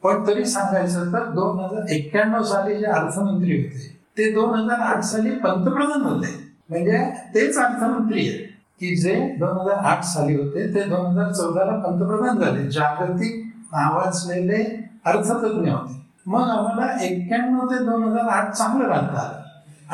पण 0.03 0.27
तरी 0.27 0.45
सांगायचं 0.45 1.13
तर 1.13 1.25
दोन 1.25 1.59
हजार 1.59 1.89
एक्क्याण्णव 1.89 2.43
साली 2.43 2.79
जे 2.79 2.87
अर्थमंत्री 2.87 3.63
होते 3.63 3.99
ते 4.19 4.33
दोन 4.33 4.55
हजार 4.55 4.79
आठ 4.79 5.03
साली 5.03 5.31
पंतप्रधान 5.31 6.03
होते. 6.03 6.55
म्हणजे 6.71 6.99
तेच 7.35 7.59
अर्थमंत्री 7.59 8.29
आहेत. 8.29 8.54
की 8.81 8.97
जे 8.97 9.37
दोन 9.41 9.49
हजार 9.49 9.85
आठ 9.85 10.05
साली 10.05 10.37
होते 10.37 10.75
ते 10.75 10.83
दोन 10.83 11.07
हजार 11.07 11.33
चौदाला 11.33 11.73
पंतप्रधान 11.73 12.39
झाले. 12.39 12.71
जागतिक 12.71 13.45
नावाजलेले 13.73 14.91
अर्थतज्ञ 15.05 15.71
होते. 15.71 16.07
मग 16.27 16.41
आम्हाला 16.41 17.05
एक्क्याण्णव 17.05 17.67
ते 17.67 17.79
दोन 17.79 18.03
हजार 18.03 18.25
आठ 18.25 18.53
चांगलं 18.53 18.89
राहता 18.89 19.21
आलं. 19.21 19.45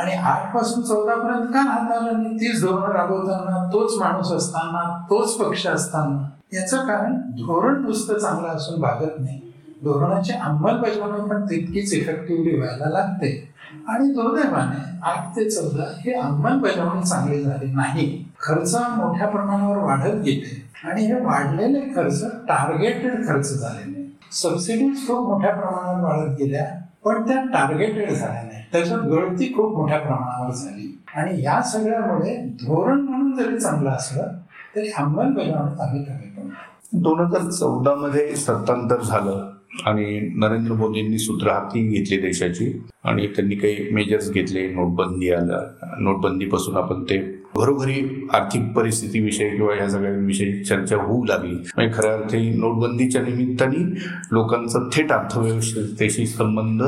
आणि 0.00 0.12
आठपासून 0.12 0.82
चौदा 0.82 1.14
पर्यंत 1.14 1.49
का 1.49 1.64
राहता 1.64 2.04
आलं 2.04 2.22
नाही? 2.22 2.37
तीच 2.37 2.62
धोरण 2.62 2.92
राबवताना 2.92 3.68
तोच 3.72 3.92
माणूस 3.99 4.32
असताना 4.32 5.02
तोच 5.10 5.37
पक्ष 5.37 5.66
असताना. 5.66 6.30
याचं 6.52 6.76
कारण 6.76 7.14
धोरण 7.16 7.82
नुसतं 7.82 8.18
चांगलं 8.18 8.49
असून 8.49 8.80
भागत 8.80 9.20
नाही. 9.20 9.40
धोरणाची 9.84 10.32
अंमलबजावणी 10.32 11.28
पण 11.28 11.44
तितकीच 11.44 11.94
इफेक्टिव्हली 11.94 12.58
व्हायला 12.58 12.88
लागते. 12.88 13.50
आणि 13.89 14.12
दुर्दैवाने 14.12 14.79
आठ 15.03 15.37
ते 15.37 15.50
चौदा 15.50 15.85
हे 16.05 16.12
अंमलबजावणी 16.12 17.03
चांगली 17.03 17.43
झाली 17.43 17.73
नाही. 17.73 18.25
खर्च 18.41 18.75
मोठ्या 18.75 19.29
प्रमाणावर 19.29 19.77
वाढत 19.77 20.15
गेले 20.15 20.61
आणि 20.85 21.07
हे 21.07 21.21
वाढलेले 21.21 21.81
खर्च 21.81 22.23
टार्गेटेड 22.49 23.27
खर्च 23.29 23.53
झालेले. 23.61 24.09
सबसिडीज 24.33 25.07
खूप 25.07 25.29
मोठ्या 25.29 25.55
प्रमाणावर 25.55 26.00
वाढत 26.00 26.37
गेल्या 26.39 26.65
पण 27.05 27.27
त्या 27.29 27.43
टार्गेटेड 27.53 28.12
झाल्या 28.12 28.43
नाही. 28.43 28.62
त्याच्यात 28.73 29.00
गळती 29.00 29.53
खूप 29.55 29.77
मोठ्या 29.79 29.99
प्रमाणावर 29.99 30.50
झाली. 30.55 30.97
आणि 31.17 31.43
या 31.43 31.62
सगळ्यामुळे 31.62 32.37
धोरण 32.62 33.00
म्हणून 33.00 33.37
जरी 33.37 33.59
चांगलं 33.61 33.91
असलं 33.91 34.33
तरी 34.77 34.91
अंमलबजावणीत 34.91 35.81
आम्ही 35.81 36.05
कमी 36.05 36.50
दोन 36.93 37.21
हजार 37.21 37.50
चौदा 37.50 37.95
मध्ये 37.95 38.37
सत्तांतर 38.37 39.03
झालं. 39.03 39.50
आणि 39.87 40.20
नरेंद्र 40.37 40.72
मोदींनी 40.72 41.18
सूत्र 41.18 41.50
हाती 41.50 41.87
घेतली 41.88 42.16
देशाची. 42.18 42.72
आणि 43.04 43.26
त्यांनी 43.26 43.54
काही 43.54 43.88
मेजर्स 43.92 44.30
घेतले 44.30 44.66
नोटबंदी 44.70 45.30
आलं 45.30 45.70
नोटबंदीपासून 46.00 46.76
आपण 46.76 47.02
ते 47.02 47.16
घरोघरी 47.56 48.26
आर्थिक 48.32 48.62
परिस्थितीविषयी 48.76 49.49
किंवा 49.50 49.75
या 49.75 49.88
सगळ्यांविषयी 49.88 50.64
चर्चा 50.64 50.96
होऊ 50.96 51.25
लागली. 51.25 51.54
म्हणजे 51.54 51.92
खऱ्या 51.94 52.12
अर्थी 52.14 52.38
नोटबंदीच्या 52.50 53.22
निमित्ताने 53.22 53.84
लोकांचा 54.32 54.78
थेट 54.92 55.12
अर्थव्यवस्थेशी 55.12 56.26
संबंध 56.26 56.82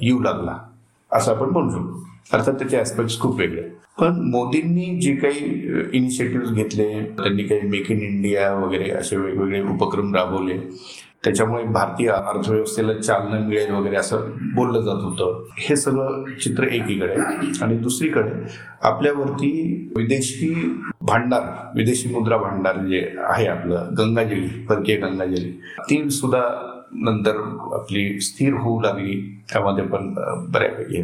येऊ 0.00 0.20
लागला 0.20 0.58
असं 1.12 1.34
आपण 1.34 1.50
म्हणू 1.50 1.70
शकतो. 1.70 2.06
अर्थात 2.32 2.54
त्याचे 2.54 2.78
ऍस्पेक्ट 2.78 3.18
खूप 3.20 3.38
वेगळे 3.40 3.60
आहेत. 3.60 3.72
पण 4.00 4.20
मोदींनी 4.30 4.84
जे 5.00 5.14
काही 5.16 5.44
इनिशिएटिव्ह 5.92 6.54
घेतले 6.54 6.88
त्यांनी 7.18 7.42
काही 7.42 7.68
मेक 7.68 7.90
इन 7.90 8.00
इंडिया 8.00 8.52
वगैरे 8.54 8.90
असे 8.90 9.16
वेगवेगळे 9.16 9.60
उपक्रम 9.62 10.14
राबवले 10.14 10.58
त्याच्यामुळे 11.24 11.64
भारतीय 11.64 12.08
अर्थव्यवस्थेला 12.08 12.94
चालना 12.94 13.38
मिळेल 13.38 13.70
वगैरे 13.70 13.96
असं 13.96 14.16
बोललं 14.54 14.80
जात 14.80 14.94
होतं. 14.94 15.44
हे 15.58 15.76
सगळं 15.76 16.24
चित्र 16.42 16.64
एकीकडे 16.64 17.14
आणि 17.62 17.76
दुसरीकडे 17.76 18.30
आपल्यावरती 18.82 19.50
विदेशी 19.96 20.78
भांडार 21.00 21.72
विदेशी 21.76 22.08
मुद्रा 22.08 22.36
भांडार 22.36 22.76
जे 22.76 23.12
आहे 23.18 23.46
आपलं 23.46 23.88
गंगाजली 23.98 24.46
परकीय 24.46 24.96
गंगाजली 24.96 25.50
ती 25.80 26.10
सुद्धा 26.10 26.70
नंतर 26.92 27.36
आपली 27.72 28.20
स्थिर 28.20 28.54
होऊ 28.54 28.80
लागली 28.80 29.44
त्यामध्ये 29.52 29.84
पण 29.84 30.14
बऱ्यापैकी. 30.48 31.02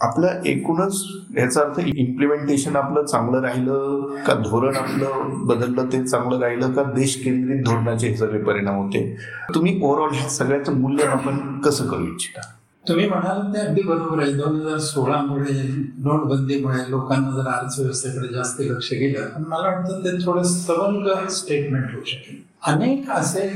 आपलं 0.00 0.28
एकूणच 0.46 1.02
याचा 1.38 1.60
अर्थ 1.60 1.80
इम्प्लिमेंटेशन 1.86 2.76
आपलं 2.76 3.04
चांगलं 3.04 3.40
राहिलं 3.40 4.00
का 4.26 4.34
धोरण 4.34 4.76
आपलं 4.76 5.46
बदललं 5.46 5.86
ते 5.86 6.04
चांगलं 6.04 6.40
राहिलं 6.40 6.72
का 6.72 6.82
देश 6.82 7.24
केंद्रित 7.24 7.64
धोरणाचे 7.64 8.16
सगळे 8.16 8.42
परिणाम 8.42 8.76
होते? 8.76 9.16
तुम्ही 9.54 9.80
ओव्हरऑल 9.82 10.10
ह्या 10.12 10.28
सगळ्याचं 10.28 11.08
आपण 11.08 11.60
कसं 11.60 11.86
करू 11.86 12.06
इच्छिता? 12.06 12.40
तुम्ही 12.88 13.08
म्हणाल 13.08 13.54
ते 13.54 13.58
अगदी 13.58 13.82
बरोबर 13.82 14.22
आहे. 14.22 14.32
दोन 14.32 14.60
हजार 14.60 14.78
सोळामुळे 14.78 15.62
नोटबंदीमुळे 15.98 16.90
लोकांना 16.90 17.30
जर 17.30 17.48
अर्थव्यवस्थेकडे 17.48 18.34
जास्त 18.34 18.60
लक्ष 18.60 18.92
गेलं. 18.92 19.26
पण 19.26 19.42
मला 19.42 19.68
वाटतं 19.68 20.00
ते 20.00 20.26
थोडं 20.26 20.42
सवंग 20.42 21.28
स्टेटमेंट 21.28 21.84
होऊ 21.84 22.04
शकेल. 22.06 22.36
अनेक 22.66 23.10
असे 23.10 23.48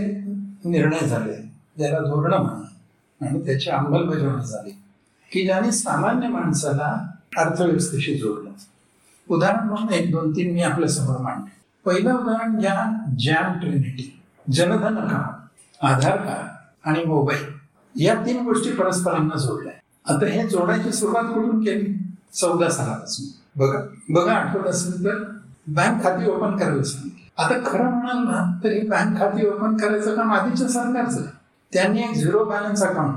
निर्णय 0.65 1.07
झाले 1.07 1.33
ज्याला 1.79 1.99
धोरणं 1.99 2.37
म्हणा 2.37 3.27
आणि 3.27 3.47
त्याची 3.47 3.71
अंमलबजावणी 3.71 4.47
झाली. 4.47 4.84
की 5.35 5.47
ज्याने 5.47 5.73
सामान्य 5.73 6.29
माणसाला 6.29 7.09
अर्थव्यवस्थेशी 7.39 8.15
जोडलं. 8.15 8.51
उदाहरण 9.31 9.69
म्हणून 9.69 9.93
एक 9.93 10.11
दोन 10.11 10.31
तीन 10.31 10.55
मी 10.55 10.63
आपल्यासमोर 10.63 11.21
मांडले. 11.21 11.53
पहिलं 11.85 12.15
उदाहरण 12.15 12.59
घ्या 12.59 13.07
JAM 13.19 13.61
trinity 13.61 14.23
Jan Dhan 14.53 14.95
card 14.95 15.45
Aadhaar 15.87 16.17
card 16.17 16.47
आणि 16.89 17.05
मोबाईल. 17.05 17.55
या 18.05 18.15
तीन 18.15 18.45
गोष्टी 18.45 18.73
परस्परांना 18.73 19.39
जोडल्या. 19.39 19.73
आता 20.15 20.27
हे 20.27 20.49
जोडायची 20.49 20.93
सुरुवात 20.93 21.25
कुठून 21.25 21.65
केली? 21.65 21.95
चौदा 22.33 22.69
सालापासून. 22.69 23.27
बघा 23.57 23.79
बघा 24.09 24.35
आठवत 24.35 24.67
असेल 24.67 25.05
तर 25.05 25.39
बँक 25.67 26.03
खाती 26.03 26.31
ओपन 26.31 26.57
करायला 26.57 26.83
सांगितलं. 26.83 27.43
आता 27.43 27.71
खरं 27.71 27.85
म्हणाल 27.85 28.19
ना 28.19 28.59
तर 28.65 28.71
बँक 28.89 29.19
खाती 29.19 29.47
ओपन 29.47 29.77
करायचं 29.77 30.17
काम 30.17 30.33
आधीच्या 30.33 30.69
सरकारचं. 30.69 31.21
त्यांनी 31.73 32.03
एक 32.03 32.15
झिरो 32.15 32.45
बॅलन्स 32.45 32.83
अकाउंट 32.83 33.15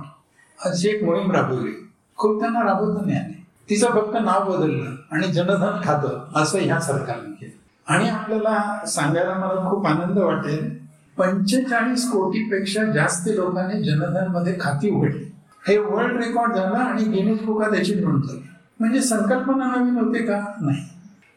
अशी 0.66 0.88
एक 0.88 1.04
मोहीम 1.04 1.32
राबवली. 1.32 1.87
खूप 2.18 2.40
त्यांना 2.40 2.64
राबवता 2.64 3.06
नाही 3.06 3.20
आले. 3.20 3.48
तिचं 3.70 3.88
फक्त 3.88 4.18
नाव 4.24 4.58
बदललं 4.58 4.92
आणि 5.12 5.28
जनधन 5.28 5.82
खातं 5.84 6.28
असं 6.36 6.60
ह्या 6.60 6.80
सरकारने 6.80 7.32
केलं. 7.32 7.94
आणि 7.94 8.10
आपल्याला 8.10 8.86
सांगायला 8.88 9.34
मला 9.34 9.70
खूप 9.70 9.88
आनंद 9.88 10.18
वाटेल 10.18 10.88
पंचेचाळीस 11.18 12.12
कोटीपेक्षा 12.12 12.84
जास्त 12.84 13.28
लोकांनी 13.28 13.84
जनधनमध्ये 13.84 14.56
खाती 14.60 14.90
उघडली. 14.90 15.32
हे 15.68 15.78
वर्ल्ड 15.78 16.24
रेकॉर्ड 16.24 16.56
झालं 16.56 16.78
आणि 16.78 17.04
गिनीज 17.04 17.42
बुका 17.42 17.70
त्याची 17.70 17.96
नोंद 17.96 18.24
झाली. 18.24 18.50
म्हणजे 18.80 19.02
संकल्पना 19.02 19.76
नवीन 19.76 19.98
होते 19.98 20.20
का? 20.20 20.54
नाही. 20.62 20.84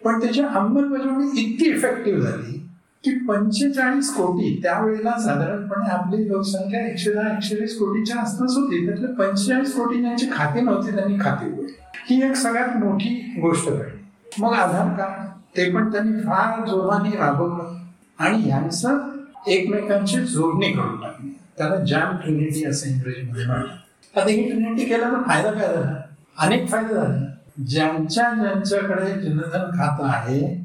पण 0.04 0.20
त्याची 0.20 0.42
अंमलबजावणी 0.42 1.40
इतकी 1.40 1.64
इफेक्टिव्ह 1.64 2.20
झाली 2.22 2.69
की 3.04 3.18
पंचेचाळीस 3.18 4.14
कोटी 4.14 4.60
त्यावेळेला 4.62 5.10
साधारणपणे 5.10 5.90
आपली 5.90 6.28
लोकसंख्या 6.28 6.86
एकशे 6.86 7.12
दहा 7.12 7.32
एकशे 7.32 7.56
वीस 7.60 7.78
कोटीच्या 7.78 8.20
आसपास 8.20 8.50
होती 8.50 8.86
त्यातले 8.86 9.06
पंचेचाळीस 9.06 9.76
कोटी 9.76 10.00
ज्यांचे 10.00 10.26
खाते 10.32 10.60
नव्हती 10.60 10.96
त्यांनी 10.96 11.16
खाते 11.20 11.46
उघडले. 11.46 11.80
ही 12.10 12.22
एक 12.22 12.36
सगळ्यात 12.36 12.76
मोठी 12.76 13.38
गोष्ट 13.42 13.68
घडली. 13.68 14.04
मग 14.38 14.52
आधार 14.52 14.96
कार्ड 14.96 15.28
ते 15.56 15.70
पण 15.70 15.92
त्यांनी 15.92 16.20
फार 16.20 16.66
जोराने 16.66 17.16
राबवलं. 17.16 17.76
आणि 18.18 18.48
यांचं 18.48 18.98
एकमेकांची 19.46 20.20
जोडणी 20.20 20.72
करून 20.72 20.96
टाकली. 20.96 21.38
त्याला 21.58 21.76
जॅम 21.76 22.16
ट्रिनिटी 22.16 22.64
असं 22.64 22.90
इंग्रजीमध्ये 22.90 23.46
म्हणतात. 23.46 24.18
आता 24.18 24.30
ही 24.30 24.50
ट्रिनिटी 24.50 24.84
केल्याचा 24.84 25.22
फायदा 25.26 25.50
काय 25.50 25.74
झाला? 25.74 26.02
अनेक 26.38 26.68
फायदे 26.68 26.94
झाले. 26.94 27.30
ज्यांच्या 27.64 28.30
ज्यांच्याकडे 28.34 29.20
जनधन 29.20 29.70
खातं 29.78 30.04
आहे 30.04 30.59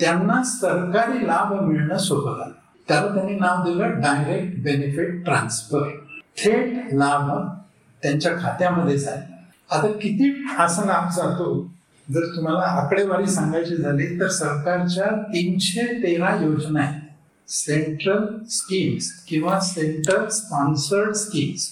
त्यांना 0.00 0.42
सरकारी 0.42 1.26
लाभ 1.26 1.60
मिळणं 1.60 1.98
सोपं 1.98 2.38
झालं 2.38 2.52
त्याला 2.88 3.14
त्यांनी 3.14 3.34
नाव 3.34 3.64
दिलं 3.64 4.00
डायरेक्ट 4.00 4.62
बेनिफिट 4.62 5.24
ट्रान्सफर 5.24 5.88
थेट 6.36 6.94
लाभ 6.94 7.56
त्यांच्या 8.02 8.32
खात्यामध्ये 8.32 8.98
जायला 8.98 9.36
आता 9.76 9.86
किती 9.86 10.46
असा 10.58 10.84
लाभ 10.84 11.16
जातो? 11.16 11.72
जर 12.10 12.20
तुम्हाला 12.36 12.60
आकडेवारी 12.60 13.26
सांगायची 13.26 13.76
झाली 13.76 14.20
तर 14.20 14.28
सरकारच्या 14.28 15.22
तीनशे 15.22 16.02
तेरा 16.02 16.42
योजना 16.42 16.80
आहेत. 16.80 17.00
सेंट्रल 17.48 18.44
स्कीम्स 18.50 19.10
किंवा 19.10 19.60
सेंट्रल 19.60 20.28
स्पॉन्सर्ड 20.28 21.14
स्कीम्स 21.14 21.68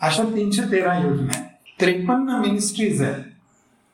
अशा 0.00 0.22
तीनशे 0.22 0.62
तेरा 0.62 0.98
योजना 0.98 1.28
आहेत. 1.34 1.46
त्रेपन्न 1.80 2.30
मिनिस्ट्रीज 2.30 3.02
आहेत. 3.02 3.24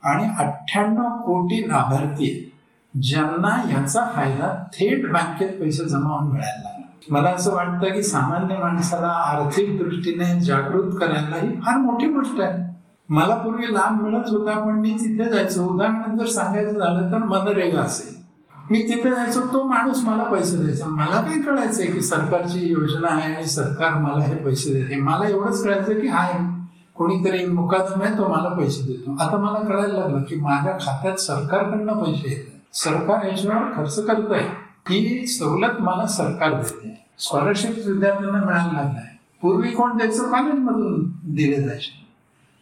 आणि 0.03 0.29
अठ्ठ्याण्णव 0.39 1.09
कोटी 1.09 1.69
लाभार्थी 1.69 2.31
आहेत. 2.31 2.56
ज्यांना 3.01 3.79
याचा 3.79 4.11
फायदा 4.15 4.65
थेट 4.73 5.13
बँकेत 5.13 5.49
पैसे 5.49 5.85
जमा 5.85 6.11
होऊन 6.11 6.33
मिळायला 6.33 6.63
लागला. 6.63 6.87
मला 7.11 7.31
असं 7.31 7.55
वाटतं 7.55 7.93
की 7.93 8.03
सामान्य 8.03 8.59
माणसाला 8.59 9.07
आर्थिक 9.07 9.79
दृष्टीने 9.79 10.41
जागृत 10.41 10.93
करायला 11.01 11.37
ही 11.37 11.49
फार 11.49 11.77
मोठी 11.77 12.07
गोष्ट 12.07 12.41
आहे. 12.41 12.77
मला 13.09 13.35
पूर्वी 13.35 13.75
लाभ 13.75 14.03
मिळत 14.03 14.23
होता 14.29 14.59
पण 14.59 14.73
मी 14.73 14.91
तिथे 14.91 15.25
जायचो. 15.25 15.67
उदाहरण 15.67 16.19
जर 16.19 16.27
सांगायचं 16.27 16.79
झालं 16.79 17.13
तर 17.13 17.19
मनरेगा 17.19 17.81
असेल. 17.81 18.15
मी 18.71 18.83
तिथे 18.83 19.11
जायचो 19.11 19.41
तो 19.41 19.63
माणूस 19.63 20.05
मला 20.05 20.23
पैसे 20.23 20.57
द्यायचा. 20.57 20.87
मला 20.87 21.21
काय 21.21 21.41
कळायचंय 21.41 21.87
की 21.87 22.01
सरकारची 22.01 22.73
योजना 22.73 23.09
आहे 23.09 23.35
आणि 23.35 23.47
सरकार 23.47 23.95
मला 23.95 24.25
हे 24.25 24.35
पैसे 24.35 24.73
देते. 24.73 24.97
मला 24.97 25.29
एवढंच 25.29 25.65
कळायचं 25.65 26.01
की 26.01 26.09
आहे. 26.09 26.67
कोणीतरी 26.95 27.47
मुकादम 27.47 28.03
आहे 28.03 28.19
तो 28.19 28.29
मला 28.29 28.49
पैसे 28.49 28.83
देतो. 28.87 29.17
आता 29.21 29.37
मला 29.37 29.59
कळायला 29.69 29.99
लागलं 29.99 30.23
की 30.23 30.41
माझ्या 30.41 30.73
खात्यात 30.73 31.17
सरकारकडनं 31.17 31.93
पैसे 31.93 32.31
येतात. 32.31 32.56
सरकार 32.77 33.27
याच्यावर 33.27 33.77
खर्च 33.77 34.07
करत 34.07 34.33
आहे. 34.33 34.49
ही 34.89 35.27
सवलत 35.27 35.81
मला 35.81 36.07
सरकार 36.07 36.55
देते. 36.55 37.05
स्कॉलरशिप 37.19 37.71
विद्यार्थ्यांना 37.71 38.45
मिळायला 38.45 38.73
लागलाय. 38.73 39.17
पूर्वी 39.43 39.71
कोण 39.71 39.97
द्यायचं? 39.97 40.31
कॉलेजमधून 40.31 41.11
दिले 41.11 41.63
जायचे. 41.63 42.07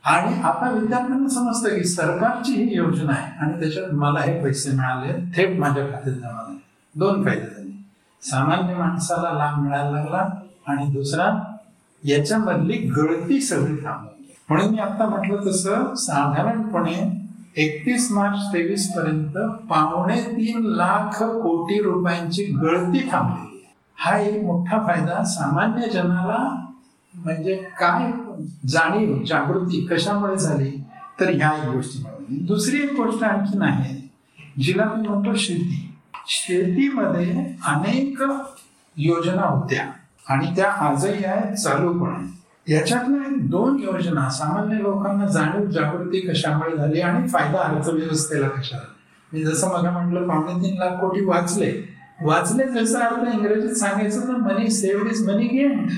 आणि 0.04 0.42
आता 0.42 0.71
विद्यार्थ्यांना 0.71 1.28
समजतं 1.28 1.68
की 1.68 1.85
सरकारची 1.85 2.52
ही 2.52 2.76
योजना 2.76 3.12
आहे 3.12 3.38
आणि 3.38 3.61
त्याच्यात 3.61 3.94
मला 3.94 4.21
हे 4.21 4.42
पैसे 4.42 4.71
मिळाले 4.71 5.12
थेट 5.12 5.59
माझ्या 5.59 5.85
खात्यात 5.85 6.16
जमा 6.16 6.44
झाले. 6.47 6.62
दोन 6.94 7.25
फायदे 7.25 7.40
झाले. 7.40 7.76
सामान्य 8.23 8.75
माणसाला 8.75 9.33
लाभ 9.33 9.59
मिळायला 9.59 9.90
लागला 9.90 10.28
आणि 10.66 10.87
दुसरा 10.87 11.56
याच्यामधली 12.04 12.76
गळती 12.76 13.40
सगळी 13.40 13.76
थांबवली. 13.76 14.37
म्हणून 14.49 14.71
मी 14.71 14.78
आता 14.78 15.09
म्हटलं 15.09 15.40
तसं 15.47 15.94
साधारणपणे 15.94 17.24
एकतीस 17.56 18.12
मार्च 18.12 18.38
तेवीस 18.52 18.92
पर्यंत 18.92 19.37
पावणे 19.70 20.20
तीन 20.20 20.62
लाख 20.62 21.23
कोटी 21.23 21.82
रुपयांची 21.82 22.44
गळती 22.44 23.08
थांबलेली 23.12 23.66
हा 23.96 24.18
एक 24.18 24.44
मोठा 24.44 24.78
फायदा 24.78 25.25
सामान्य 25.25 25.88
जनाला 25.88 26.66
म्हणजे 27.14 27.56
काय 27.56 28.12
जाणीव 28.68 29.25
जागृती 29.25 29.87
कशामुळे 29.87 30.37
झाली? 30.37 30.84
तर 31.20 31.30
ह्या 31.30 31.62
एक 31.62 31.75
गोष्टीमुळे. 31.75 32.37
दुसरी 32.37 32.82
एक 32.82 32.92
गोष्ट 32.92 33.23
आणखी 33.23 33.58
आहे. 33.61 34.11
जिला 34.62 34.84
मी 34.84 35.08
म्हणतो 35.08 35.37
शेती. 35.37 35.94
शेतीमध्ये 36.26 37.54
अनेक 37.66 38.25
योजना 38.96 39.46
होत्या 39.46 39.90
आणि 40.28 40.46
त्या 40.56 40.73
आजही 40.73 41.25
आहेत 41.25 41.56
चालू 41.56 42.04
पण 42.04 42.11
आहेत. 42.11 42.44
याच्यातल्या 42.68 43.28
दोन 43.50 43.78
योजना 43.78 44.28
सामान्य 44.30 44.76
लोकांना 44.83 45.26
जाणीव 45.26 45.71
जागृती 45.71 46.21
कशामुळे 46.21 46.76
झाली 46.76 47.00
आणि 47.00 47.28
फायदा 47.28 47.59
अर्थव्यवस्थेला 47.59 48.49
कशा 48.49 48.78
मी 49.33 49.44
जसं 49.44 49.73
मला 49.73 49.90
म्हटलं 49.90 50.28
पावणे 50.28 50.54
तीन 50.64 50.78
लाख 50.78 51.00
कोटी 51.00 51.25
वाचले. 51.25 51.73
वाचले 52.23 52.64
जसं 52.64 52.99
अर्थ 52.99 53.35
इंग्रजीत 53.35 53.73
सांगायचं 53.75 54.21
तर 54.21 54.37
money 54.37 54.71
saved 54.71 55.11
is 55.11 55.28
money 55.28 55.47
gained 55.47 55.90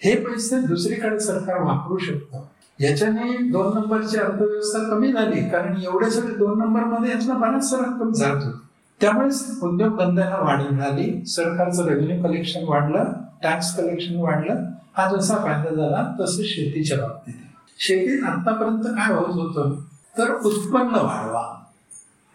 हे 0.00 0.14
पैसे 0.24 0.60
दुसरीकडे 0.66 1.18
सरकार 1.18 1.62
वापरू 1.62 1.98
शकतं. 1.98 2.42
याच्याने 2.80 3.36
दोन 3.50 3.78
नंबरची 3.78 4.18
अर्थव्यवस्था 4.18 4.82
कमी 4.90 5.12
झाली 5.12 5.40
कारण 5.50 5.76
एवढे 5.82 6.10
सगळे 6.10 6.34
दोन 6.34 6.58
नंबरमध्ये 6.58 7.10
यातला 7.10 7.34
बराचसा 7.34 7.76
रक्कम 7.76 8.12
जात 8.12 8.44
होती. 8.44 8.58
त्यामुळेच 9.00 9.58
उद्योगधंद्यांना 9.62 10.36
वाढ 10.36 10.62
मिळाली 10.70 11.24
सरकारचं 11.26 11.88
रेव्हेन्यू 11.88 12.28
कलेक्शन 12.28 12.60
वाढलं 12.68 13.12
टॅक्स 13.42 13.76
कलेक्शन 13.76 14.16
वाढलं 14.16 14.54
हा 14.96 15.16
जसा 15.16 15.36
फायदा 15.36 15.74
झाला 15.74 16.14
तसं 16.20 16.42
शेतीच्या 16.42 16.98
बाबतीत. 16.98 17.34
शेतीत 17.78 18.24
आतापर्यंत 18.24 18.84
काय 18.84 19.14
होत 19.14 19.26
होतं? 19.26 19.80
तर 20.18 20.34
उत्पन्न 20.34 20.94
वाढवा. 20.94 21.64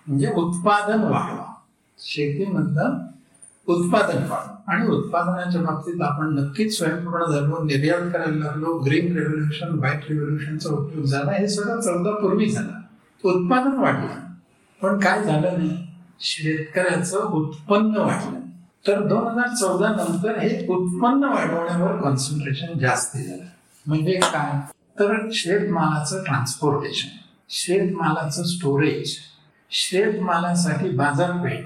म्हणजे 0.08 0.32
उत्पादन 0.36 1.02
वाढवा. 1.02 1.54
शेतीमधलं 2.00 2.98
उत्पादन 3.68 4.18
वाढवा. 4.18 4.56
आणि 4.68 4.88
उत्पादनाच्या 4.88 5.62
बाबतीत 5.62 6.02
आपण 6.02 6.40
नक्कीच 6.40 6.78
स्वयंपूर्ण 6.78 7.26
झालो 7.26 7.64
निर्यात 7.64 8.12
करायला 8.14 8.46
लागलो. 8.46 8.78
ग्रीन 8.78 9.18
रेव्होल्युशन 9.18 9.80
व्हाईट 9.80 10.02
रेव्होल्युशनचा 10.10 10.70
उपयोग 10.70 11.06
झाला. 11.06 11.32
हे 11.32 11.48
सगळं 11.48 11.82
चौदा 11.82 12.12
पूर्वी 12.12 12.50
झालं. 12.50 12.72
उत्पादन 13.24 13.72
वाढलं. 13.72 14.08
पण 14.82 15.00
काय 15.00 15.24
झालं 15.24 15.58
नाही? 15.58 15.88
शेतकऱ्याचं 16.20 17.20
उत्पन्न 17.20 17.98
वाढलं. 17.98 18.40
तर 18.88 19.08
दोन 19.08 19.28
हजार 19.28 19.56
चौदा 19.56 19.90
नंतर 19.90 20.40
हे 20.40 20.68
उत्पन्न 20.68 21.24
वाढवण्यावर 21.24 22.02
कॉन्सन्ट्रेशन 22.02 22.80
जास्त 22.80 23.18
झालं. 23.18 23.44
म्हणजे 23.88 24.12
काय? 24.12 24.74
तर 25.00 25.30
शेतमालाचं 25.32 26.24
ट्रान्सपोर्टेशन 26.24 27.08
शेतमालाचं 27.50 28.44
स्टोरेज 28.44 29.16
शेतमालासाठी 29.70 30.90
बाजारपेठ 30.90 31.66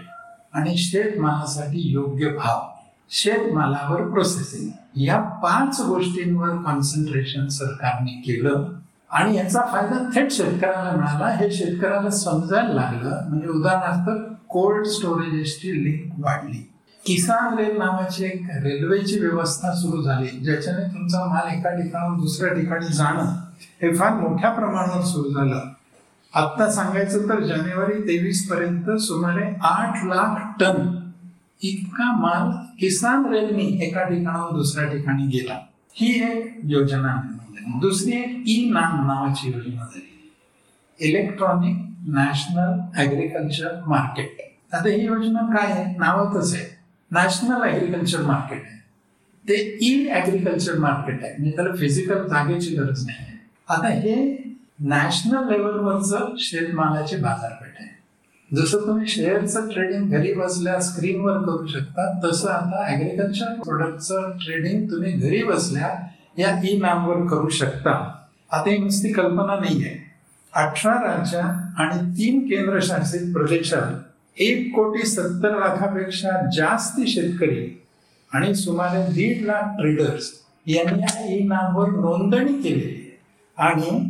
आणि 0.54 0.78
शेतमालासाठी 0.78 1.92
योग्य 1.92 2.30
भाव 2.30 2.62
शेतमालावर 3.10 4.02
प्रोसेसिंग 4.02 4.70
या 4.96 5.22
पाच 5.22 5.82
गोष्टींवर 5.82 6.50
कॉन्सन्ट्रेशन 6.50 7.48
सरकारने 7.48 8.12
केलं 8.12 8.66
आणि 9.12 9.38
याचा 9.38 9.62
फायदा 9.62 10.10
थेट 10.16 10.32
शेतकऱ्याला 10.32 10.92
मिळाला. 10.92 11.28
हे 11.28 11.52
शेतकऱ्याला 11.52 12.10
समजायला 12.10 12.74
लागलं. 12.74 13.30
म्हणजे 13.30 13.48
उदाहरणार्थ 13.48 14.34
कोल्ड 14.50 14.86
स्टोरेजेसची 14.86 15.84
लिंक 15.84 16.26
वाढली. 16.26 16.74
किसान 17.08 17.58
रेल 17.58 17.78
नावाची 17.78 18.26
एक 18.26 18.48
रेल्वेची 18.64 19.20
व्यवस्था 19.20 19.74
सुरू 19.74 20.02
झाली 20.04 20.28
ज्याच्याने 20.28 20.84
तुमचा 20.84 21.20
माल 21.26 21.58
एका 21.58 21.70
ठिकाणाहून 21.70 22.18
दुसऱ्या 22.18 22.54
ठिकाणी 22.54 22.94
जाणं 22.94 23.26
हे 23.82 23.96
फार 23.96 24.14
मोठ्या 24.14 24.52
प्रमाणावर 24.52 25.02
सुरू 25.02 25.30
झालं. 25.30 25.70
आत्ता 26.34 26.72
सांगायचं 26.72 27.30
तर 27.30 27.44
जानेवारी 27.44 28.02
तेवीस 28.02 28.50
पर्यंत 28.50 28.92
सुमारे 29.00 29.46
आठ 29.62 30.06
लाख 30.06 30.60
टन 30.60 31.00
इतका 31.62 32.12
माल 32.18 32.52
किसान 32.80 33.26
रेलनी 33.26 33.68
एका 33.82 34.04
ठिकाणाहून 34.04 34.56
दुसऱ्या 34.56 34.92
ठिकाणी 34.92 35.28
गेला. 35.28 35.60
ही 35.94 36.32
एक 36.32 36.60
योजना 36.64 37.16
दुसरी 37.82 38.12
एक 38.12 38.44
ई 38.48 38.70
नाम 38.70 39.08
नावाची 39.08 39.48
योजना 39.48 39.84
झाली 39.84 40.32
इलेक्ट्रॉनिक 41.00 41.78
नॅशनल 42.08 42.80
ऍग्रिकल्चर 43.02 43.82
मार्केट. 43.88 44.38
आता 44.76 44.90
ही 44.90 45.06
योजना 45.06 45.56
काय 45.58 45.72
आहे? 45.72 45.98
नावातच 45.98 46.54
आहे. 46.54 46.77
नॅशनल 47.12 47.70
ऍग्रिकल्चर 47.70 48.22
मार्केट 48.22 48.62
आहे 48.66 48.78
ते 49.50 49.78
इन 49.82 50.16
ऍग्रिकल्चर 50.16 50.78
मार्केट 50.78 51.24
आहे 51.24 51.34
म्हणजे 51.40 51.56
त्याला 51.56 51.76
फिजिकल 51.76 52.28
जागेची 52.28 52.76
गरज 52.76 53.06
नाही 53.06 53.18
आहे 53.20 53.38
आता 53.70 53.88
हे 53.88 54.38
नॅशनल 54.80 55.52
लेवलवरचं 55.52 56.34
शेतमालाची 56.38 57.16
बाजारपेठ 57.16 57.74
आहे 57.80 57.98
जसं 58.56 58.78
तुम्ही 58.88 59.08
शेअरचं 59.08 59.70
ट्रेडिंग 59.70 60.10
घरी 60.10 60.34
बसल्या 60.34 60.80
स्क्रीनवर 60.80 61.38
करू 61.38 61.68
शकता 61.68 62.20
तसं 62.24 62.50
आता 62.50 62.94
ऍग्रिकल्चर 62.94 63.54
प्रोडक्टचं 63.54 64.32
ट्रेडिंग 64.32 64.92
तुम्ही 64.92 65.12
घरी 65.12 65.44
बसल्या 65.44 65.96
या 66.38 66.62
ई 66.64 66.80
नामवर 66.80 67.28
करू 67.28 67.50
शकता। 67.50 68.14
आता 68.52 68.70
ही 68.70 68.78
नुसती 68.78 69.14
कल्पना 69.14 69.60
नाही 69.60 69.84
आहे 69.84 70.12
अठरा 70.54 70.94
राज्य 70.94 71.38
आणि 71.78 72.12
तीन 72.12 72.40
केंद्रशासित 72.40 73.34
प्रदेशात 73.34 74.07
एक 74.40 74.76
कोटी 74.76 75.08
सत्तर 75.08 75.58
लाखापेक्षा 75.60 76.30
जास्त 76.56 77.02
शेतकरी 77.08 77.82
आणि 78.34 78.56
सुमारे 78.56 79.14
दीड 79.14 79.46
लाख 79.46 79.78
ट्रेडर्स 79.80 80.32
यांनी 80.66 81.02
या 81.02 81.36
ई 81.36 81.44
नामवर 81.44 81.90
नोंदणी 81.90 82.54
केलेली 82.62 82.82
आहे. 82.82 83.18
आणि 83.58 84.10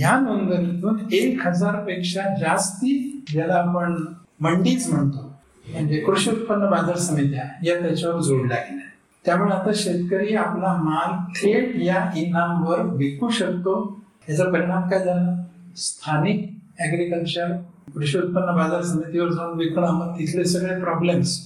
या 0.00 0.18
नोंदणीतून 0.18 0.98
एक 1.12 1.46
हजारपेक्षा 1.46 2.22
जास्ती 2.40 3.24
ज्याला 3.32 3.54
आपण 3.54 4.04
मंडीच 4.40 4.92
म्हणतो 4.92 5.38
म्हणजे 5.70 6.00
कृषी 6.00 6.30
उत्पन्न 6.30 6.70
बाजार 6.70 6.96
समित्या 6.96 7.44
या 7.64 7.80
त्याच्यावर 7.80 8.20
जोडल्या 8.20 8.56
गेल्या 8.56 8.86
त्यामुळे 9.24 9.50
आता 9.52 9.70
शेतकरी 9.74 10.34
आपला 10.34 10.72
माल 10.82 11.32
थेट 11.36 11.76
या 11.76 12.10
इनामवर 12.16 12.80
विकू 12.80 13.28
शकतो. 13.28 14.00
याचा 14.28 14.44
परिणाम 14.44 14.88
काय 14.88 14.98
झाला? 14.98 15.44
स्थानिक 15.76 16.50
ऍग्रिकल्चर 16.80 17.56
कृषी 17.94 18.18
उत्पन्न 18.18 18.56
बाजार 18.56 18.82
समितीवर 18.82 19.32
जाऊन 19.32 19.58
विकणं 19.58 19.92
मग 19.92 20.18
तिथले 20.18 20.44
सगळे 20.44 20.80
प्रॉब्लेम्स 20.80 21.40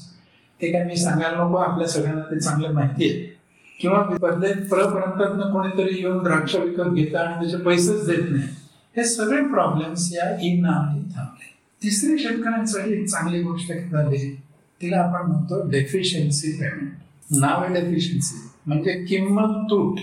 ते 0.63 0.73
काय 0.73 0.85
मी 0.85 0.97
सांगायला 0.97 1.45
नको 1.45 1.57
आपल्या 1.57 1.89
सगळ्यांना 1.89 2.23
ते 2.23 2.41
चांगलं 2.41 2.73
माहिती 2.73 3.11
आहे. 3.11 3.41
किंवा 3.81 4.03
परदेश 4.03 4.69
परप्रांतातनं 4.69 5.53
कोणीतरी 5.53 6.01
येऊन 6.01 6.23
द्राक्ष 6.23 6.55
विकत 6.55 6.83
घेतं 6.83 7.19
आणि 7.19 7.47
त्याचे 7.47 7.65
पैसेच 7.65 8.07
देत 8.07 8.31
नाही. 8.31 8.49
हे 8.97 9.05
सगळे 9.05 9.45
प्रॉब्लेम्स 9.45 10.13
या 10.13 10.37
ई 10.43 10.61
नावाने 10.61 11.15
थांबले. 11.17 11.53
तिसरी 11.83 12.19
शेतकऱ्यांसाठी 12.19 12.93
एक 12.93 13.09
चांगली 13.09 13.43
गोष्ट 13.43 13.73
झाली. 13.73 14.41
तिला 14.83 14.99
आपण 14.99 15.27
म्हणतो 15.27 15.71
डेफिशियन्सी 15.71 16.53
पेमेंट 16.53 16.93
नाव 17.31 17.65
आहे 17.65 17.75
डेफिशियन्सी 17.75 18.49
म्हणजे 18.67 19.05
किंमत 19.05 19.65
तूट 19.65 19.99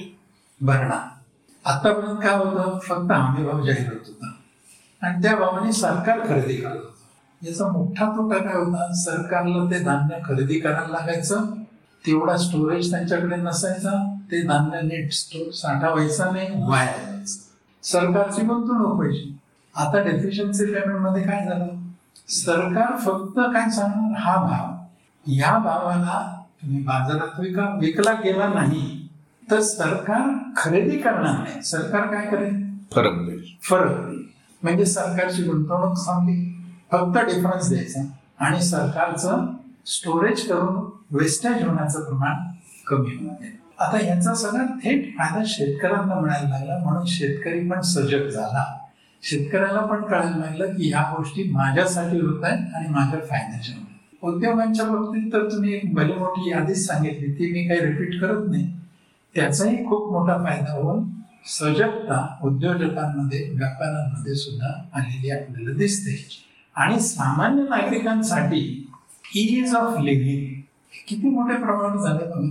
भरणा. 0.61 1.09
आतापर्यंत 1.65 2.17
काय 2.17 2.37
होतं? 2.37 2.79
फक्त 2.79 3.11
हमीभाव 3.11 3.65
जाहीर 3.65 3.87
होत 3.87 3.99
होता. 4.07 4.31
आणि 5.01 5.21
त्या 5.21 5.35
भावाने 5.35 5.71
सरकार 5.71 6.19
खरेदी 6.27 6.55
करत 6.55 7.45
याचा 7.45 7.67
मोठा 7.67 8.05
तोटा 8.09 8.37
काय 8.37 8.53
होता 8.53 8.93
सरकारला 8.93 9.63
ते 9.71 9.79
धान्य 9.83 10.15
खरेदी 10.25 10.59
करायला 10.59 10.87
लागायचं 10.87 11.45
तेवढा 12.05 12.35
स्टोरेज 12.37 12.89
त्यांच्याकडे 12.91 13.35
नसायचा 13.35 13.91
ते 14.31 14.41
धान्य 14.41 14.81
नीट 14.81 15.11
स्टोर 15.11 15.51
साठा 15.51 15.89
व्हायचा 15.89 16.29
नाही 16.31 16.47
वाया 16.69 16.91
जायचं. 16.91 17.37
सरकारची 17.83 18.41
गुंतवणूक 18.41 18.93
व्हायची 18.93 19.37
आता 19.75 20.01
डेफिशियन्सी 20.03 20.65
पेमेंटमध्ये 20.65 21.23
काय 21.23 21.45
झालं? 21.45 21.67
सरकार 22.29 22.95
फक्त 22.97 23.39
काय 23.53 23.69
सांगणार? 23.69 24.19
हा 24.21 24.35
भाव. 24.35 24.75
या 25.25 25.57
भावाला 25.57 26.21
तुम्ही 26.61 26.81
बाजारात 26.83 27.39
विका 27.39 27.65
विकला 27.81 28.13
गेला 28.13 28.47
नाही 28.47 29.07
तर 29.51 29.61
सरकार 29.61 30.29
खरेदी 30.57 30.97
करणार 30.97 31.33
नाही. 31.33 31.61
सरकार 31.61 32.07
काय 32.07 32.25
करेल? 32.25 32.63
फरक 32.91 33.29
फरक. 33.63 34.15
म्हणजे 34.63 34.85
सरकारची 34.85 35.43
गुंतवणूक 35.43 35.97
चांगली 35.97 36.63
फक्त 36.91 37.17
डिफरन्स 37.17 37.69
द्यायचा. 37.69 38.01
आणि 38.39 38.61
सरकारचं 38.61 39.45
स्टोरेज 39.85 40.47
करून 40.47 40.75
वेस्टेज 41.11 41.67
होण्याचं 41.67 42.03
प्रमाण 42.03 42.35
कमी 42.87 43.15
होणार 43.15 43.35
आहे. 43.41 43.51
आता 43.79 44.05
याचा 44.05 44.33
सगळा 44.33 44.63
थेट 44.63 45.17
फायदा 45.17 45.43
शेतकऱ्यांना 45.45 46.19
मिळायला 46.19 46.49
लागला. 46.49 46.77
म्हणून 46.77 47.05
शेतकरी 47.05 47.69
पण 47.69 47.81
सजग 47.81 48.29
झाला. 48.29 48.77
शेतकऱ्याला 49.21 49.81
पण 49.81 50.01
कळायला 50.01 50.37
लागलं 50.37 50.65
की 50.65 50.89
ह्या 50.89 51.13
गोष्टी 51.17 51.43
माझ्यासाठी 51.51 52.19
होत 52.19 52.43
आहेत 52.43 52.75
आणि 52.75 52.87
माझ्या 52.89 53.19
फायद्याच्या 53.19 53.75
होत 53.75 53.85
उद्योगांच्या 54.23 54.85
बाबतीत 54.85 55.33
तर 55.33 55.51
तुम्ही 55.51 55.73
एक 55.73 55.93
भली 55.93 56.13
मोठी 56.13 56.51
यादीच 56.51 56.87
सांगितली. 56.87 57.33
ती 57.33 57.51
मी 57.51 57.67
काही 57.67 57.79
रिपीट 57.79 58.21
करत 58.21 58.49
नाही. 58.49 58.73
त्याचाही 59.35 59.85
खूप 59.85 60.11
मोठा 60.11 60.37
फायदा 60.37 60.73
होऊन 60.73 61.03
सजगता 61.45 62.37
उद्योजकांमध्ये 62.43 63.49
व्यापाऱ्यांमध्ये 63.51 64.35
सुद्धा 64.35 64.67
आलेली 64.93 65.29
आपल्याला 65.29 65.77
दिसते. 65.77 66.27
आणि 66.75 66.99
सामान्य 66.99 67.63
नागरिकांसाठी 67.63 68.85
इज 69.35 69.75
ऑफ 69.75 69.99
लिव्हिंग 69.99 70.61
किती 71.07 71.29
मोठ्या 71.29 71.57
प्रमाणात 71.57 72.07
झाले 72.07 72.25
बघा. 72.25 72.49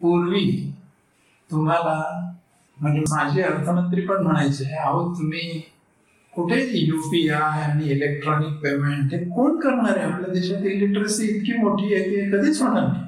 पूर्वी 0.00 0.72
तुम्हाला 1.50 2.24
म्हणजे 2.80 3.00
माझे 3.00 3.42
अर्थमंत्री 3.42 4.00
पण 4.00 4.22
म्हणायचे 4.22 4.64
अहो 4.64 5.14
तुम्ही 5.14 5.60
कुठे 6.34 6.70
युपीआय 6.72 7.62
आणि 7.62 7.90
इलेक्ट्रॉनिक 7.90 8.52
पेमेंट 8.52 9.14
हे 9.14 9.18
कोण 9.24 9.58
करणार 9.60 9.96
आहे? 9.96 10.12
आपल्या 10.12 10.32
देशात 10.34 10.64
इलिटरसी 10.64 11.26
इतकी 11.26 11.52
मोठी 11.52 11.94
आहे 11.94 12.04
की 12.04 12.30
कधीच 12.30 12.62
होणार 12.62 12.86
नाही. 12.86 13.04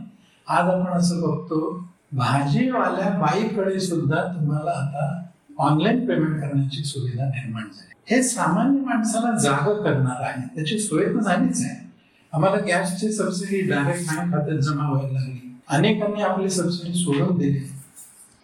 आज 0.49 0.69
आपण 0.69 0.93
असं 0.93 1.21
बघतो 1.21 1.90
भाजीवाल्या 2.13 3.09
बाईकडे 3.09 3.81
सुद्धा 3.81 4.23
तुम्हाला 4.23 4.71
आता 4.71 5.27
ऑनलाईन 5.59 6.07
पेमेंट 6.07 6.41
करण्याची 6.41 6.85
सुविधा 6.85 7.25
निर्माण 7.25 7.63
झाली. 7.63 8.15
हे 8.15 8.23
सामान्य 8.23 8.81
माणसाला 8.81 9.39
जाग 9.39 9.83
करणार 9.83 10.23
आहे. 10.23 10.43
त्याची 10.55 10.79
सोय 10.79 11.05
तर 11.05 11.21
झालीच 11.21 11.65
आहे. 11.65 11.91
आम्हाला 12.33 12.57
गॅसची 12.57 13.13
सबसिडी 13.13 13.61
डायरेक्ट 13.61 14.07
बँक 14.07 14.33
खात्यात 14.33 14.59
जमा 14.59 14.91
व्हायला 14.91 15.21
लागली. 15.21 15.57
अनेकांनी 15.69 16.23
आपली 16.23 16.51
सबसिडी 16.51 16.95
सोडून 16.95 17.39
दिली. 17.39 17.59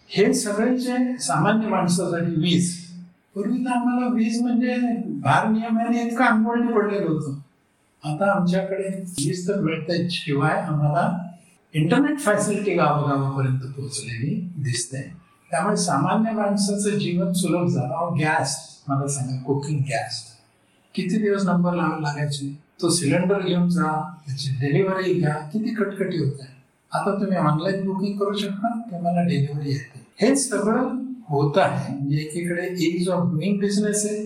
हे 0.09 0.33
सगळे 0.33 0.77
जे 0.77 1.17
सामान्य 1.17 1.67
माणसासाठी 1.67 2.31
वीज 2.31 2.85
पूर्वी 3.35 3.65
तर 3.65 3.71
आम्हाला 3.71 4.13
वीज 4.13 4.41
म्हणजे 4.41 4.77
भार 5.07 5.47
नियमाने 5.47 6.03
इतकं 6.03 6.25
अंगवळणी 6.25 6.73
पडलेलं 6.73 7.09
होतं. 7.09 7.39
आता 8.03 8.31
आमच्याकडे 8.31 9.03
वीज 9.03 9.47
तर 9.47 9.61
मिळते 9.61 10.09
शिवाय 10.09 10.61
आम्हाला 10.61 11.26
इंटरनेट 11.73 12.19
फॅसिलिटी 12.19 12.73
गावागावापर्यंत 12.73 13.59
पोहोचलेली 13.59 14.49
दिसते. 14.57 15.01
त्यामुळे 15.51 15.77
सामान्य 15.77 16.31
माणसाचं 16.31 16.89
जीवन 16.89 17.31
सुलभ 17.31 17.67
झालं. 17.67 17.93
अहो 17.93 18.15
गॅस 18.15 18.57
मला 18.87 19.07
सांगा 19.07 19.43
कुकिंग 19.43 19.79
गॅस 19.79 20.23
किती 20.95 21.21
दिवस 21.21 21.45
नंबर 21.45 21.73
लावायला 21.73 22.07
लागायचे? 22.07 22.59
तो 22.81 22.89
सिलेंडर 22.89 23.41
घेऊन 23.41 23.69
जा 23.69 24.13
त्याची 24.27 24.49
डिलिव्हरी 24.49 25.13
घ्या. 25.13 25.33
किती 25.33 25.73
कटकटी 25.75 26.17
होत 26.17 26.33
आहे? 26.39 26.57
आता 26.91 27.21
तुम्ही 27.21 27.37
ऑनलाईन 27.37 27.85
बुकिंग 27.85 28.17
करू 28.17 28.33
शकता 28.33 28.81
तुम्हाला 28.91 29.21
डिलिव्हरी 29.21 29.69
येते. 29.69 30.25
हे 30.25 30.35
सगळं 30.35 30.95
होत 31.27 31.57
आहे. 31.57 31.95
म्हणजे 31.95 32.17
एकीकडे 32.17 32.67
इज 32.79 33.09
ऑफ 33.09 33.31
डुईंग 33.31 33.59
बिझनेस 33.59 34.05
आहे 34.05 34.21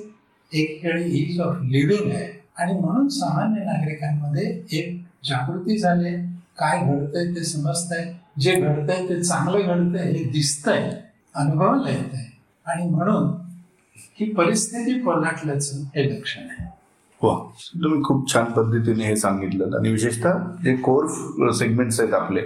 एकीकडे 0.54 1.04
इज 1.04 1.42
ऑफ 1.42 1.56
लिव्हिंग 1.62 2.12
आहे. 2.12 2.42
आणि 2.58 2.74
म्हणून 2.74 3.08
सामान्य 3.08 3.64
नागरिकांमध्ये 3.64 4.64
एक 4.72 5.06
जागृती 5.30 5.78
झाली 5.78 6.16
काय 6.62 6.80
घडतंय 6.86 7.26
ते 7.36 7.44
समजतंय? 7.44 8.12
जे 8.40 8.56
घडतंय 8.56 9.08
ते 9.10 9.22
चांगलं 9.22 9.68
घडतंय 9.68 10.12
हे 10.12 10.24
दिसतंय 10.32 10.90
अनुभवायला 11.36 11.90
येत 11.90 12.14
आहे 12.14 12.30
आणि 12.66 12.90
म्हणून 12.90 13.32
ही 14.20 14.32
परिस्थिती 14.34 15.00
पलटल्याचं 15.02 15.82
हे 15.96 16.04
लक्षण 16.10 16.42
आहे. 16.42 16.70
वा 17.22 17.34
तुम्ही 17.84 18.02
खूप 18.04 18.34
छान 18.34 18.46
पद्धतीने 18.52 19.06
हे 19.06 19.16
सांगितलं. 19.16 19.76
आणि 19.78 19.92
विशेषतः 19.92 20.38
जे 20.64 20.76
कोर 20.76 21.08
सेगमेंट्स 21.54 22.00
आहेत 22.00 22.14
आपले 22.14 22.42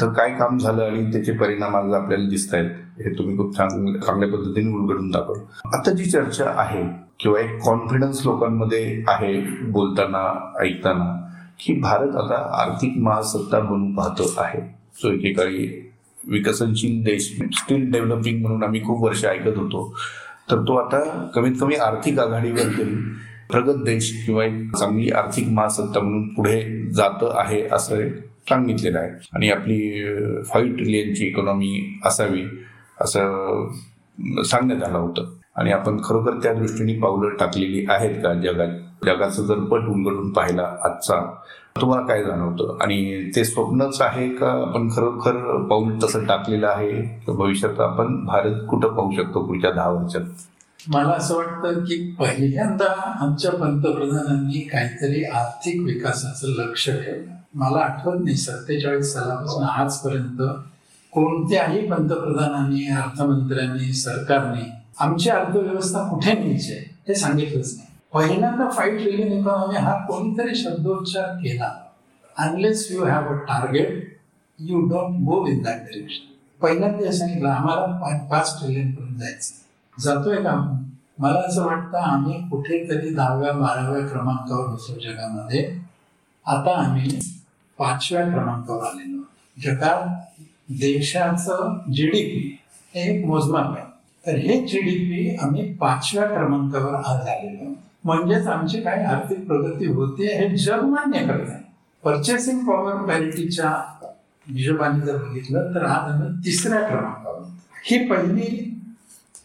तर 0.00 0.12
काय 0.12 0.34
काम 0.38 0.58
झालं 0.58 0.82
आणि 0.84 1.12
त्याचे 1.12 1.32
परिणाम 1.38 1.76
आज 1.76 1.92
आपल्याला 1.94 2.28
दिसत 2.28 2.54
आहेत 2.54 2.70
हे 3.04 3.12
तुम्ही 3.18 3.36
खूप 3.36 3.54
चांगल्या 3.56 4.00
चांगल्या 4.06 4.28
पद्धतीने 4.28 4.74
उलगडून 4.76 5.10
दाखवलं. 5.10 5.42
आता 5.76 5.92
जी 5.92 6.10
चर्चा 6.10 6.50
आहे 6.56 6.82
किंवा 7.20 7.40
एक 7.40 7.58
कॉन्फिडन्स 7.64 8.24
लोकांमध्ये 8.26 9.02
आहे 9.08 9.40
बोलताना 9.70 10.24
ऐकताना 10.62 11.14
की 11.60 11.72
भारत 11.72 12.16
आता 12.16 12.62
आर्थिक 12.62 12.92
महासत्ता 12.96 13.60
बनून 13.60 13.94
पाहतो 13.94 14.34
आहे. 14.36 14.60
जो 15.02 15.12
एकेकाळी 15.12 15.90
विकसनशील 16.28 17.04
देश 17.04 17.40
स्टील 17.52 17.92
डेव्हलपिंग 17.92 18.42
म्हणून 18.42 18.62
आम्ही 18.62 18.84
खूप 18.84 19.04
वर्ष 19.04 19.24
ऐकत 19.24 19.58
होतो. 19.58 19.96
तर 20.50 20.56
तो 20.58 20.76
आता 20.76 21.28
कमीत 21.34 21.52
कमी 21.60 21.74
आर्थिक 21.74 22.18
आघाडीवर 22.18 22.58
तरी 22.58 22.94
प्रगत 23.50 23.84
देश 23.84 24.26
किंवा 24.26 24.44
एक 24.44 24.76
चांगली 24.76 25.10
आर्थिक 25.10 25.48
महासत्ता 25.48 26.00
म्हणून 26.00 26.28
पुढे 26.28 26.90
जात 26.90 27.24
आहे 27.34 27.68
असं 27.72 28.08
सांगितलेलं 28.48 28.98
आहे. 28.98 29.10
आणि 29.32 29.50
आपली 29.50 30.04
फाईव्ह 30.42 30.76
ट्रिलियनची 30.76 31.26
इकॉनॉमी 31.26 32.00
असावी 32.04 32.42
असं 33.00 33.70
सांगण्यात 34.44 34.82
आलं 34.82 34.98
होतं. 34.98 35.32
आणि 35.56 35.72
आपण 35.72 35.96
खरोखर 36.04 36.30
त्या 36.42 36.52
दृष्टीने 36.54 36.92
पावलं 36.92 37.28
टाकलेली 37.28 37.86
आहेत 37.88 38.14
का 38.14 38.34
जगात? 38.34 38.68
जगाचं 39.04 39.46
जर 39.46 39.54
पट 39.54 39.80
उलगडून 39.80 40.32
पाहिला 40.32 40.62
आजचा 40.62 41.34
तुम्हाला 41.80 42.06
काय 42.06 42.24
जाणवतं? 42.24 42.76
आणि 42.80 43.30
ते 43.36 43.44
स्वप्नच 43.44 44.00
आहे 44.00 44.28
का 44.28 44.50
आपण 44.50 44.88
खरोखर 44.96 45.66
पाऊल 45.70 45.98
तसं 46.02 46.24
टाकलेलं 46.24 46.66
आहे? 46.66 47.20
भविष्यात 47.28 47.80
आपण 47.80 48.24
भारत 48.24 48.54
कुठं 48.70 48.88
पाहू 48.88 49.10
शकतो 49.12 49.46
पुढच्या 49.46 49.70
दहा 49.70 49.88
वर्षात? 49.88 50.20
मला 50.88 51.08
असं 51.08 51.36
वाटतं 51.36 51.80
की 51.80 52.16
पहिल्यांदा 52.18 53.16
आमच्या 53.20 53.50
पंतप्रधानांनी 53.50 54.60
काहीतरी 54.60 55.24
आर्थिक 55.24 55.82
विकासाचं 55.82 56.48
लक्ष 56.48 56.90
ठेवलं. 56.90 57.34
मला 57.54 57.78
आठवत 57.78 58.24
नाही 58.24 58.36
सत्तेचाळीस 58.36 59.12
सालापासून 59.12 59.64
आजपर्यंत 59.64 60.42
कोणत्याही 61.12 61.88
पंतप्रधानांनी 61.88 62.88
अर्थमंत्र्यांनी 62.90 63.92
सरकारने 63.92 64.72
आमची 65.00 65.30
अर्थव्यवस्था 65.30 66.08
कुठे 66.08 66.32
न्यायची 66.32 66.72
आहे 66.72 66.96
हे 67.08 67.14
सांगितलंच 67.14 67.74
नाही. 67.76 67.87
पहिल्यांदा 68.14 68.70
फाईव्ह 68.70 68.98
ट्रिलियन 68.98 69.32
इकॉनॉमी 69.32 69.76
हा 69.76 70.04
कोणीतरी 70.06 70.54
शब्दोच्चार 70.54 71.36
केला. 71.36 71.74
Unless 72.38 72.88
you 72.90 73.04
have 73.04 73.28
a 73.28 73.32
target 73.32 74.16
you 74.58 74.80
don't 74.80 75.14
go 75.14 75.46
in 75.46 75.62
that 75.62 75.76
direction 75.76 76.32
पहिल्यांदा 76.62 77.12
सांगितलं 77.12 77.48
आम्हाला 77.48 77.86
पा- 77.86 78.30
पाच 78.30 78.60
ट्रिलियन 78.60 78.92
पर्यंत 78.92 79.18
जायचं 79.18 79.54
जातोय 80.02 80.36
का 80.36 80.84
मला 81.18 81.40
असं 81.40 81.64
वाटतं 81.64 81.98
आम्ही 81.98 82.48
कुठेतरी 82.48 83.14
दहाव्या 83.14 83.52
बाराव्या 83.52 84.08
क्रमांकावर 84.08 84.66
होतो 84.66 84.94
जगामध्ये. 84.94 85.78
आता 86.46 86.86
आम्ही 86.86 87.18
पाचव्या 87.78 88.30
क्रमांकावर 88.30 88.84
आलेलो 88.84 89.22
जगात 89.62 90.06
देशाचं 90.68 91.78
पी 91.88 92.58
हे 92.94 93.18
एक 93.18 93.26
मोजमाप 93.26 93.78
आहे. 93.78 93.86
तर 94.26 94.34
हे 94.38 94.66
जी 94.66 94.80
डी 94.80 94.90
पी 94.90 95.36
आम्ही 95.36 95.72
पाचव्या 95.72 96.26
क्रमांकावर 96.26 96.94
आज 96.94 97.28
आलेलो 97.28 97.64
आहोत. 97.64 97.76
म्हणजेच 98.08 98.46
आमची 98.46 98.80
काय 98.80 99.04
आर्थिक 99.04 99.46
प्रगती 99.46 99.86
होते 99.86 100.26
हे 100.36 100.56
जग 100.56 100.82
मान्य 100.82 101.18
करत 101.18 101.48
आहे 101.50 101.62
परचेसिंग 102.04 102.60
पॉवर 102.60 102.94
पॅरिटीच्या 102.94 103.70
हिशोबाने 104.48 105.06
जर 105.06 105.16
बघितलं 105.16 105.74
तर 105.74 105.84
आज 105.84 106.10
आम्ही 106.12 106.28
तिसऱ्या 106.44 106.80
क्रमांकावर 106.80 107.42
ही 107.84 108.06
पहिली 108.06 108.74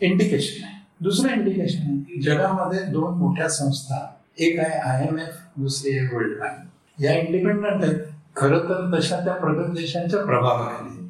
इंडिकेशन 0.02 0.64
आहे. 0.64 0.74
दुसरं 1.02 1.32
इंडिकेशन 1.32 1.82
आहे 1.82 2.22
जगामध्ये 2.22 2.84
दोन 2.84 3.14
मोठ्या 3.14 3.50
संस्था 3.50 4.16
एक 4.38 4.60
आहे 4.60 4.80
आय 4.80 5.08
एम 5.08 5.18
एफ 5.18 5.36
दुसरी 5.58 5.98
आहे 5.98 6.16
वर्ल्ड 6.16 6.40
बँक 6.40 7.02
या 7.02 7.20
इंडिपेंडंट 7.20 7.84
आहेत. 7.84 8.00
खरं 8.36 8.60
तर 8.60 8.90
तशा 8.94 9.20
त्या 9.20 9.34
प्रगत 9.34 9.74
देशांच्या 9.76 10.26
प्रभावाखाली. 10.26 11.10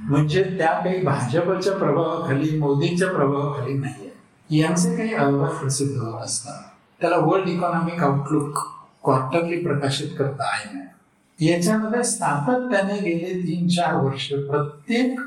म्हणजे 0.00 0.44
त्या 0.58 0.72
काही 0.72 1.02
भाजपच्या 1.02 1.72
प्रभावाखाली 1.72 2.58
मोदींच्या 2.58 3.08
प्रभावाखाली 3.08 3.74
नाहीये. 3.74 4.58
यांचे 4.58 4.96
काही 4.96 5.14
अहवाल 5.14 5.56
प्रसिद्ध 5.56 6.00
असतात. 6.24 6.62
त्याला 7.00 7.16
वर्ल्ड 7.16 7.48
इकॉनॉमिक 7.48 8.02
आउटलुक 8.02 8.58
क्वार्टरली 9.04 9.60
प्रकाशित 9.62 10.08
करता 10.18 10.44
आहे. 10.44 10.82
याच्यामध्ये 11.38 12.02
सातत्याने 12.04 12.98
गेले 13.00 13.40
तीन 13.42 13.68
चार 13.68 13.94
वर्ष 13.94 14.28
प्रत्येक 14.32 15.20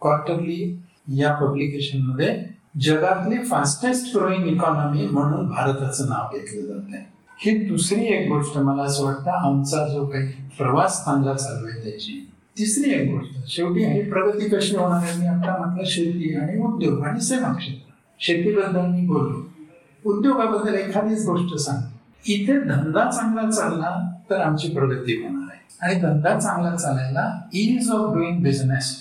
क्वार्टरली 0.00 0.80
या 1.16 1.32
पब्लिकेशनमध्ये 1.34 2.44
जगातली 2.80 3.38
फास्टेस्ट 3.44 4.16
ग्रोईंग 4.16 4.46
इकॉनॉमी 4.46 5.06
म्हणून 5.06 5.48
भारताचं 5.48 6.08
नाव 6.08 6.36
घेतलं 6.36 6.66
जात 6.66 6.94
आहे 6.94 7.04
ही 7.40 7.66
दुसरी 7.66 8.04
एक 8.04 8.28
गोष्ट 8.28 8.58
मला 8.58 8.82
असं 8.82 9.04
वाटतं 9.04 9.30
आमचा 9.30 9.86
जो 9.88 10.06
काही 10.06 10.26
प्रवास 10.58 11.04
चांगला 11.04 11.34
चालू 11.34 11.66
आहे 11.66 11.80
त्याची. 11.82 12.30
तिसरी 12.58 12.90
एक 12.90 13.10
गोष्ट 13.10 13.48
शेवटी 13.48 13.84
ही 13.84 14.10
प्रगती 14.10 14.48
कशी 14.48 14.76
होणार 14.76 15.02
आहे 15.02 15.20
मी 15.20 15.26
आता 15.26 15.56
म्हटलं 15.58 15.84
शेती 15.86 16.34
आणि 16.36 16.60
उद्योग 16.62 17.04
आणि 17.04 17.20
सेवा 17.20 17.52
क्षेत्र 17.52 17.92
शेतीबद्दल 18.20 18.86
मी 18.86 19.06
बोललो. 19.06 19.40
उद्योगाबद्दल 20.06 20.74
एखादीच 20.74 21.26
गोष्ट 21.26 21.54
सांग. 21.54 21.82
इथे 22.28 22.60
धंदा 22.60 23.10
चांगला 23.10 23.50
चालला 23.50 24.12
तर 24.30 24.40
आमची 24.40 24.68
प्रगती 24.68 25.12
होणार 25.12 25.48
आहे. 25.50 25.60
आणि 25.82 26.00
धंदा 26.00 26.38
चांगला 26.40 26.76
चालायला 26.76 27.40
इज 27.52 27.90
ऑफ 27.90 28.14
डुईंग 28.14 28.42
बिझनेस 28.42 28.96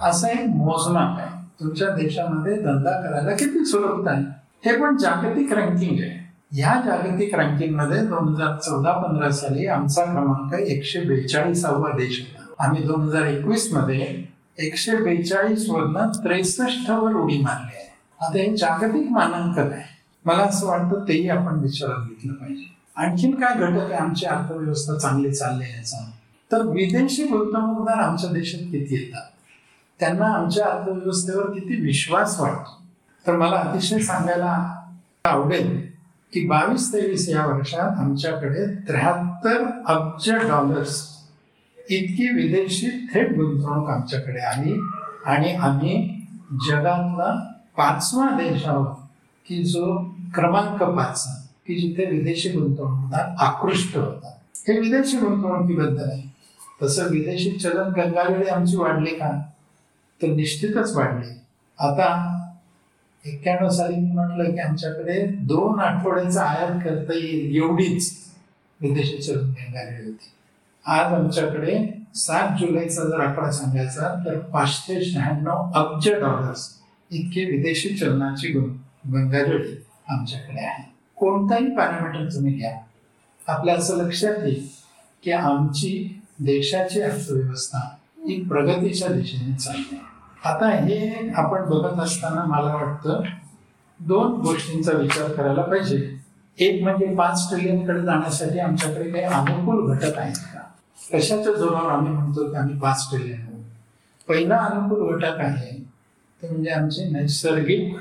असा 0.00 0.28
एक 0.28 0.46
मोजमाप 0.48 1.18
आहे. 1.18 1.44
तुमच्या 1.60 1.88
देशामध्ये 1.88 2.56
धंदा 2.56 2.90
करायला 2.90 3.30
किती 3.30 3.64
सुलभता 3.64 4.10
आहे? 4.10 4.24
हे 4.64 4.76
पण 4.76 4.96
जागतिक 4.96 5.52
रँकिंग 5.52 6.00
आहे. 6.00 6.24
ह्या 6.52 6.80
जागतिक 6.86 7.34
रँकिंगमध्ये 7.34 8.06
दोन 8.06 8.28
हजार 8.28 8.56
चौदा 8.56 8.92
पंधरा 8.92 9.30
साली 9.30 9.66
आमचा 9.66 10.04
क्रमांक 10.04 10.54
एकशे 10.54 11.00
बेचाळीसावा 11.00 11.90
देश 11.96 12.20
होता. 12.20 12.66
आम्ही 12.66 12.82
दोन 12.82 13.00
हजार 13.00 13.22
एकवीसमध्ये 13.22 14.24
एकशे 14.58 14.96
बेचाळीस 14.96 15.70
वरनं 15.70 16.08
त्रेसष्ट 16.08 16.90
वर 16.90 17.12
उडी 17.12 17.40
मारली 17.40 17.76
आहे. 17.76 17.94
आता 18.20 18.38
हे 18.38 18.56
जागतिक 18.56 19.10
मानांकन 19.10 19.72
आहे. 19.72 19.93
मला 20.24 20.42
असं 20.42 20.66
वाटतं 20.66 21.08
तेही 21.08 21.28
आपण 21.28 21.58
विचारात 21.58 22.08
घेतलं 22.08 22.32
पाहिजे. 22.32 22.64
आणखीन 22.96 23.34
काय 23.34 23.54
घटक 23.54 23.80
आहे 23.80 23.94
आमची 23.94 24.26
अर्थव्यवस्था 24.26 24.98
चांगली 24.98 25.34
चालली 25.34 25.64
आहे 25.64 25.76
याचा? 25.76 26.10
तर 26.52 26.62
विदेशी 26.62 27.24
गुंतवणूकदार 27.24 27.98
आमच्या 27.98 28.30
देशात 28.30 28.60
किती 28.60 28.94
येतात? 28.94 29.30
त्यांना 30.00 30.26
आमच्या 30.26 30.66
अर्थव्यवस्थेवर 30.66 31.50
किती 31.50 31.80
विश्वास 31.80 32.40
वाटतो 32.40 32.82
तर 33.26 33.36
मला 33.36 33.56
अतिशय 33.56 33.98
सांगायला 33.98 34.80
आवडेल 35.24 35.86
की 36.32 36.46
बावीस 36.46 36.92
तेवीस 36.92 37.28
या 37.28 37.46
वर्षात 37.46 37.98
आमच्याकडे 37.98 38.66
त्र्याहत्तर 38.66 39.64
अब्ज 39.86 40.30
डॉलर्स 40.30 41.08
इतकी 41.90 42.28
विदेशी 42.28 43.06
थेट 43.14 43.32
गुंतवणूक 43.36 43.90
आमच्याकडे 43.90 44.40
आली 44.40 44.80
आणि 45.26 45.54
आम्ही 45.54 46.24
जगातला 46.68 47.54
पाचवा 47.76 48.28
देश 48.30 48.66
आहोत 48.66 48.96
की 49.48 49.64
जो 49.64 50.13
क्रमांक 50.34 50.82
पाच 50.82 51.26
की 51.66 51.74
जिथे 51.74 52.04
विदेशी 52.10 52.48
गुंतवणूकदार 52.48 53.34
आकृष्ट 53.38 53.96
होतात. 53.96 54.58
हे 54.68 54.80
विदेशी 54.80 55.16
गुंतवणुकीबद्दल 55.16 56.10
आहे. 56.10 56.22
तसं 56.82 57.04
विदेशी 57.10 57.50
चलन 57.50 57.92
गंगावेळी 57.92 58.48
आमची 58.48 58.76
वाढली 58.76 59.10
का? 59.10 59.42
तर 60.22 60.26
निश्चितच 60.26 60.96
वाढले. 60.96 61.40
आता 61.78 62.40
एक्क्याण्णव 63.26 63.68
साली 63.68 63.96
मी 63.96 64.10
म्हटलं 64.10 64.52
की 64.52 64.58
आमच्याकडे 64.58 65.26
दोन 65.26 65.80
आठवड्याचा 65.80 66.44
आयात 66.44 66.80
करता 66.84 67.14
येईल 67.14 67.56
एवढीच 67.56 68.12
विदेशी 68.80 69.18
चलन 69.22 69.48
गंगावेळी 69.48 70.04
होती. 70.04 70.30
आज 70.86 71.12
आमच्याकडे 71.12 71.88
सात 72.14 72.58
जुलैचा 72.60 73.02
जर 73.02 73.20
आकडा 73.20 73.50
सांगायचा 73.50 74.22
तर 74.26 74.38
पाचशे 74.38 75.04
शहाण्णव 75.04 75.72
अब्ज 75.74 76.08
डॉलर्स 76.08 76.68
इतके 77.10 77.44
विदेशी 77.44 77.96
चलनाची 77.96 78.48
गंगाजळी 79.06 79.74
आमच्याकडे 80.06 80.60
आहे. 80.60 80.82
कोणताही 81.16 81.74
पॅरामीटर 81.76 82.34
तुम्ही 82.34 82.52
घ्या. 82.54 82.72
आपल्या 83.40 83.74
असं 83.74 83.96
लक्षात 83.96 84.42
येईल 84.42 84.66
की 85.22 85.30
आमची 85.32 86.20
देशाची 86.38 87.00
अर्थव्यवस्था 87.02 87.78
ही 88.26 88.42
प्रगतीच्या 88.42 89.08
दिशेने 89.08 89.56
चालते 89.56 90.00
आता 90.44 90.68
हे 90.68 91.28
आपण 91.30 91.64
बघत 91.68 92.00
असताना 92.00 92.44
मला 92.44 92.74
वाटतं 92.74 93.22
दोन 94.00 94.32
गोष्टींचा 94.40 94.92
विचार 94.92 95.32
करायला 95.32 95.62
पाहिजे. 95.62 95.98
एक 96.58 96.82
म्हणजे 96.82 97.14
पाच 97.14 97.48
ट्रिलियनकडे 97.50 98.00
जाण्यासाठी 98.02 98.58
आमच्याकडे 98.58 99.10
काही 99.10 99.24
अनुकूल 99.24 99.94
घटक 99.94 100.18
आहेत 100.18 100.36
का? 100.54 100.60
कशाच्या 101.12 101.52
जोरावर 101.52 101.90
आम्ही 101.90 102.12
म्हणतो 102.12 102.50
की 102.50 102.56
आम्ही 102.56 102.78
पाच 102.78 103.06
ट्रिलियन 103.10 103.62
पहिला 104.28 104.56
अनुकूल 104.56 105.16
घटक 105.16 105.40
आहे 105.40 105.72
ते 106.42 106.48
म्हणजे 106.48 106.70
आमचे 106.70 107.08
नैसर्गिक 107.10 107.96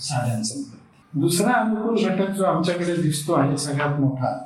साधनसंपत्ती 0.00 0.77
दुसरा 1.14 1.52
अनुकूल 1.52 2.04
घटक 2.04 2.30
जो 2.30 2.44
आमच्याकडे 2.44 2.96
दिसतो 2.96 3.32
आहे 3.32 3.56
सगळ्यात 3.56 4.00
मोठा 4.00 4.38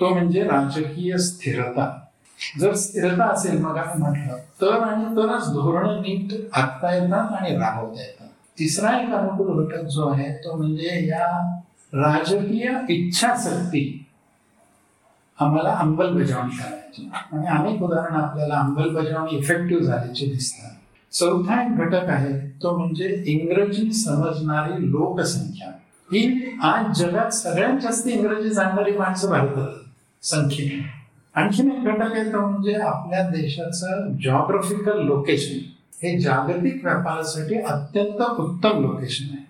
तो 0.00 0.08
म्हणजे 0.08 0.42
राजकीय 0.42 1.16
स्थिरता. 1.16 1.98
जर 2.60 2.74
स्थिरता 2.74 3.24
असेल 3.24 3.58
मग 3.58 3.76
आम्ही 3.76 3.98
म्हटलं 3.98 4.36
तर 4.60 4.72
आणि 4.72 5.04
तरच 5.04 5.46
धोरण 5.48 6.00
नीट 6.00 6.48
आखता 6.52 6.94
येतात 6.94 7.32
आणि 7.32 7.56
राबवता 7.56 8.00
येतात. 8.00 8.28
तिसरा 8.58 9.00
एक 9.00 9.10
अनुकूल 9.10 9.64
घटक 9.64 9.84
जो 9.84 10.08
आहे 10.08 10.32
तो 10.32 10.56
म्हणजे 10.56 11.06
या 11.08 11.60
राजकीय 11.92 12.72
इच्छाशक्ती. 12.88 14.06
आम्हाला 15.40 15.70
अंमलबजावणी 15.70 16.56
करायची. 16.56 17.10
आणि 17.32 17.46
अनेक 17.46 17.82
उदाहरण 17.82 18.14
आपल्याला 18.14 18.54
अंमलबजावणी 18.54 19.36
इफेक्टिव्ह 19.36 19.84
झाल्याचे 19.84 20.26
दिसतात. 20.26 20.70
चौथा 21.12 21.62
एक 21.62 21.76
घटक 21.76 22.08
आहे 22.08 22.48
तो 22.62 22.78
म्हणजे 22.78 23.24
इंग्रजी 23.26 23.92
समजणारी 23.92 24.90
लोकसंख्या. 24.90 25.72
ही 26.12 26.56
आज 26.62 26.98
जगात 26.98 27.30
सगळ्यात 27.30 27.78
जास्त 27.82 28.08
इंग्रजी 28.08 28.48
जाणणारी 28.48 28.92
माणसं 28.92 29.28
भारतात. 29.30 29.68
संख्येने. 30.22 30.84
आणखीन 31.34 31.72
एक 31.72 31.84
घटक 31.84 32.12
आहे 32.12 32.32
तो 32.32 32.46
म्हणजे 32.46 32.74
आपल्या 32.74 33.28
देशाचं 33.28 34.12
जॉग्राफिकल 34.24 35.02
लोकेशन 35.02 35.58
हे 36.02 36.20
जागतिक 36.20 36.84
व्यापारासाठी 36.84 37.60
अत्यंत 37.60 38.40
उत्तम 38.40 38.80
लोकेशन 38.80 39.24
आहे. 39.24 39.46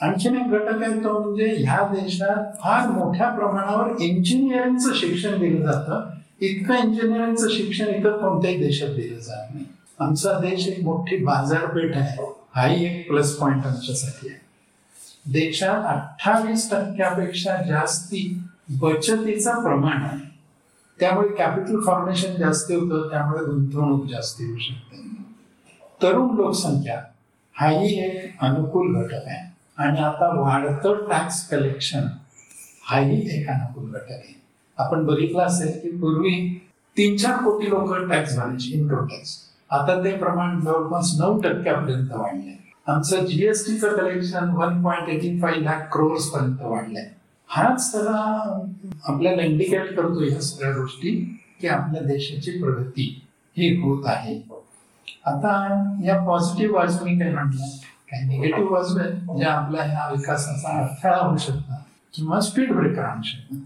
आणखीन 0.00 0.36
एक 0.36 0.50
घटक 0.50 0.82
आहे 0.82 1.04
तो 1.04 1.18
म्हणजे 1.18 1.56
ह्या 1.58 1.88
देशात 1.92 2.56
फार 2.60 2.90
मोठ्या 2.90 3.28
प्रमाणावर 3.28 4.00
इंजिनिअरिंगचं 4.00 4.94
शिक्षण 4.94 5.38
दिलं 5.38 5.72
जातं. 5.72 6.10
इतकं 6.40 6.74
इंजिनिअरिंगचं 6.74 7.48
शिक्षण 7.48 7.86
इतर 7.86 8.10
कोणत्याही 8.10 8.56
देशात 8.56 8.88
दिलं 8.88 9.18
जात 9.18 9.54
नाही. 9.54 9.66
आमचा 10.00 10.32
देश 10.32 10.68
एक 10.68 10.84
मोठी 10.84 11.16
बाजारपेठ 11.16 11.96
आहे. 11.96 12.32
हाही 12.54 12.84
एक 12.84 13.08
प्लस 13.08 13.36
पॉइंट 13.36 13.66
आमच्यासाठी 13.66 14.28
आहे. 14.28 14.43
देशात 15.26 15.84
अठ्ठावीस 15.84 16.70
टक्क्यापेक्षा 16.70 17.56
जास्ती 17.56 18.42
बचतीचं 18.70 19.62
प्रमाण 19.62 20.02
आहे. 20.02 20.34
त्यामुळे 21.00 21.28
कॅपिटल 21.28 21.80
फॉर्मेशन 21.86 22.34
जास्त 22.34 22.72
होतं 22.72 23.10
त्यामुळे 23.10 23.44
गुंतवणूक 23.44 24.06
जास्त 24.06 24.40
होऊ 24.40 24.58
शकते. 24.58 25.02
तरुण 26.02 26.34
लोकसंख्या 26.34 27.00
हाही 27.54 27.98
एक 28.00 28.36
अनुकूल 28.40 29.02
घटक 29.02 29.26
आहे. 29.26 29.54
आणि 29.76 29.98
आता 29.98 30.40
वाढतं 30.40 30.94
टॅक्स 31.10 31.48
कलेक्शन 31.48 32.06
हाही 32.82 33.40
एक 33.40 33.48
अनुकूल 33.48 33.90
घटक 33.90 34.10
आहे. 34.10 34.42
आपण 34.78 35.04
बघितलं 35.04 35.42
असेल 35.42 35.78
की 35.80 35.96
पूर्वी 35.96 36.60
तीन 36.96 37.16
चार 37.16 37.42
कोटी 37.42 37.70
लोक 37.70 37.94
टॅक्स 37.94 38.36
भरायचे 38.36 38.70
इन्कम 38.70 39.06
टॅक्स 39.06 39.38
आता 39.70 40.04
ते 40.04 40.16
प्रमाण 40.16 40.60
जवळपास 40.60 41.16
नऊ 41.20 41.40
टक्क्यापर्यंत 41.40 42.12
वाढले 42.12 42.63
आमचं 42.86 43.24
जीएसटीचं 43.26 43.96
collection 43.96 44.50
one 44.54 44.82
point 44.82 45.08
eighty 45.08 45.38
five 45.40 45.64
lakh 45.64 45.86
crores 45.92 46.26
पर्यंत 46.30 46.56
वाढलंय. 46.60 47.04
हाच 47.50 47.92
त्याला 47.92 48.18
आपल्याला 49.04 49.42
इंडिकेट 49.42 49.94
करतो 49.96 50.24
या 50.24 50.40
सगळ्या 50.40 50.72
गोष्टी 50.76 51.10
की 51.60 51.68
आपल्या 51.68 52.02
देशाची 52.02 52.50
प्रगती 52.62 53.06
ही 53.56 53.68
होत 53.82 54.06
आहे. 54.06 54.34
आता 55.26 55.52
या 56.04 56.18
पॉझिटिव्ह 56.26 56.74
बाजू 56.78 57.04
मी 57.04 57.18
काय 57.18 57.30
म्हटलं 57.32 57.66
काही 58.10 58.26
निगेटिव्ह 58.28 58.70
बाजू 58.70 58.98
आहेत 58.98 59.38
ज्या 59.38 59.52
आपल्या 59.52 59.82
ह्या 59.82 60.08
विकासाचा 60.12 60.78
अडथळा 60.78 61.16
होऊ 61.16 61.36
शकतात 61.36 61.82
किंवा 62.14 62.40
स्पीड 62.40 62.72
ब्रेकर 62.72 63.02
आणू 63.02 63.22
शकतात. 63.22 63.58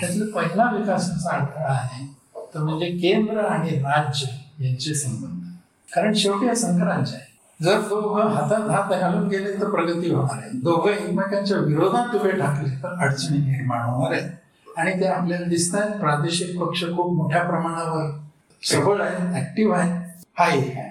त्यातला 0.00 0.24
पहिला 0.34 0.70
विकासाचा 0.72 1.36
अडथळा 1.36 1.72
आहे 1.72 2.06
तो 2.54 2.64
म्हणजे 2.64 2.90
केंद्र 2.90 3.44
आणि 3.44 3.76
राज्य 3.78 4.26
यांचे 4.64 4.94
संबंध. 4.94 5.42
कारण 5.94 6.12
शेवटी 6.12 6.46
हा 6.46 6.54
संघराज्य 6.54 7.16
आहे. 7.16 7.31
जर 7.62 7.80
दोघं 7.80 8.28
हातात 8.28 8.70
हात 8.70 9.00
घालून 9.00 9.28
गेले 9.28 9.52
तर 9.60 9.70
प्रगती 9.70 10.10
होणार 10.10 10.38
आहे. 10.38 10.50
दोघं 10.54 10.90
एकमेकांच्या 10.90 11.58
विरोधात 11.58 12.14
उभे 12.14 12.30
ठाकले 12.30 12.74
तर 12.82 12.94
अडचणी 12.98 13.38
निर्माण 13.38 13.80
होणार 13.80 14.12
आहेत. 14.12 14.30
आणि 14.76 15.00
ते 15.00 15.06
आपल्याला 15.06 15.46
दिसत 15.46 15.74
आहेत 15.74 16.00
प्रादेशिक 16.00 16.58
पक्ष 16.60 16.84
खूप 16.84 17.12
मोठ्या 17.12 17.42
प्रमाणावर 17.42 18.10
सबळ 18.62 19.00
आहे 19.00 19.40
ऍक्टिव्ह 19.40 19.76
आहे. 19.76 19.90
हा 20.38 20.46
एक 20.46 20.76
आहे. 20.76 20.90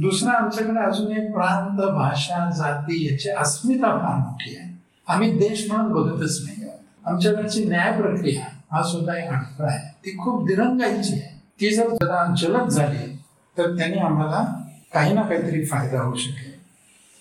दुसरा 0.00 0.32
आमच्याकडे 0.32 0.80
अजून 0.80 1.12
एक 1.12 1.32
प्रांत 1.32 1.80
भाषा 1.94 2.50
जाती 2.50 3.12
याची 3.12 3.30
अस्मिता 3.30 3.90
फार 3.98 4.16
मोठी 4.16 4.56
आहे. 4.56 4.68
आम्ही 5.08 5.30
देश 5.38 5.70
म्हणून 5.70 5.92
बघतच 5.92 6.40
नाही 6.44 6.70
आमच्याकडची 7.06 7.64
न्याय 7.64 8.00
प्रक्रिया 8.00 8.44
हा 8.72 8.82
सुद्धा 8.82 9.16
एक 9.16 9.30
अडथळा 9.30 9.66
आहे. 9.66 9.88
ती 10.04 10.16
खूप 10.18 10.46
दिरंगाईची 10.46 11.12
आहे. 11.12 11.40
ती 11.60 11.74
जर 11.74 11.88
जरा 11.88 12.34
जलद 12.38 12.68
झाली 12.68 13.16
तर 13.58 13.76
त्याने 13.76 13.98
आम्हाला 13.98 14.44
काही 14.94 15.12
ना 15.14 15.22
काहीतरी 15.22 15.64
फायदा 15.64 16.00
होऊ 16.02 16.16
शकेल. 16.16 16.52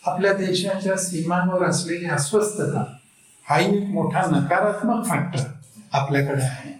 आपल्या 0.03 0.33
देशाच्या 0.33 0.95
सीमांवर 0.97 1.63
असलेली 1.65 2.05
अस्वस्थता 2.05 2.83
हाही 3.49 3.77
एक 3.77 3.87
मोठा 3.89 4.21
नकारात्मक 4.31 5.05
फॅक्टर 5.05 5.43
आपल्याकडे 5.93 6.41
आहे. 6.41 6.71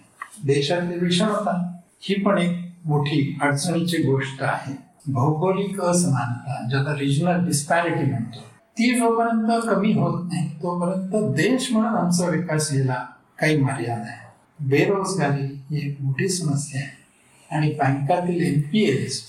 देशातली 0.44 0.98
विषमता 0.98 1.56
ही 2.00 2.14
पण 2.14 2.38
एक 2.38 2.56
मोठी 2.84 3.38
अडचणीची 3.42 4.02
गोष्ट 4.02 4.42
आहे. 4.42 4.74
भौगोलिक 5.06 5.80
असमानता 5.80 6.68
ज्याला 6.70 6.94
रिजनल 6.98 7.44
डिस्पॅरिटी 7.46 8.10
म्हणतो 8.10 8.40
ती 8.78 8.94
जोपर्यंत 8.98 9.60
कमी 9.68 9.92
होत 9.92 10.22
नाही 10.32 10.48
तोपर्यंत 10.62 11.34
देश 11.36 11.70
म्हणून 11.72 11.94
आमचा 11.94 12.28
विकास 12.28 12.72
यायला 12.72 13.04
काही 13.38 13.56
मर्यादा 13.56 14.02
आहे 14.02 14.66
बेरोजगारी 14.68 15.44
ही 15.70 15.88
एक 15.88 15.96
मोठी 16.00 16.28
समस्या 16.28 16.80
आहे. 16.80 17.02
आणि 17.50 17.70
बँकातील 17.70 18.54
एमपीएस 18.54 19.22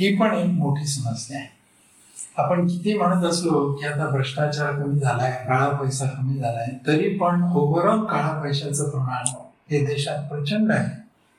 ही 0.00 0.16
पण 0.16 0.34
एक 0.34 0.46
मोठी 0.46 0.86
समस्या 0.86 1.38
आहे. 1.38 1.46
आपण 2.36 2.66
किती 2.68 2.98
म्हणत 2.98 3.24
असलो 3.24 3.72
की 3.72 3.86
आता 3.86 4.06
भ्रष्टाचार 4.06 4.72
कमी 4.72 5.00
झालाय 5.00 5.30
काळा 5.48 5.68
पैसा 5.68 6.06
कमी 6.06 6.38
झालाय 6.38 6.66
तरी 6.86 7.08
पण 7.16 7.52
ओव्हरऑल 7.54 8.04
काळा 8.04 8.42
पैशाचं 8.42 8.90
प्रमाण 8.90 9.24
हे 9.70 9.86
देशात 9.86 10.28
प्रचंड 10.28 10.72
आहे. 10.72 10.88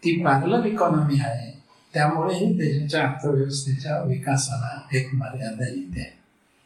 ती 0.03 0.23
पॅरल 0.23 0.65
इकॉनॉमी 0.65 1.19
आहे. 1.19 1.63
त्यामुळे 1.93 2.33
देशाच्या 2.33 3.01
अर्थव्यवस्थेच्या 3.01 4.01
विकासाला 4.01 4.79
एक 4.93 5.09
मर्यादा 5.13 5.67
येते. 5.67 6.13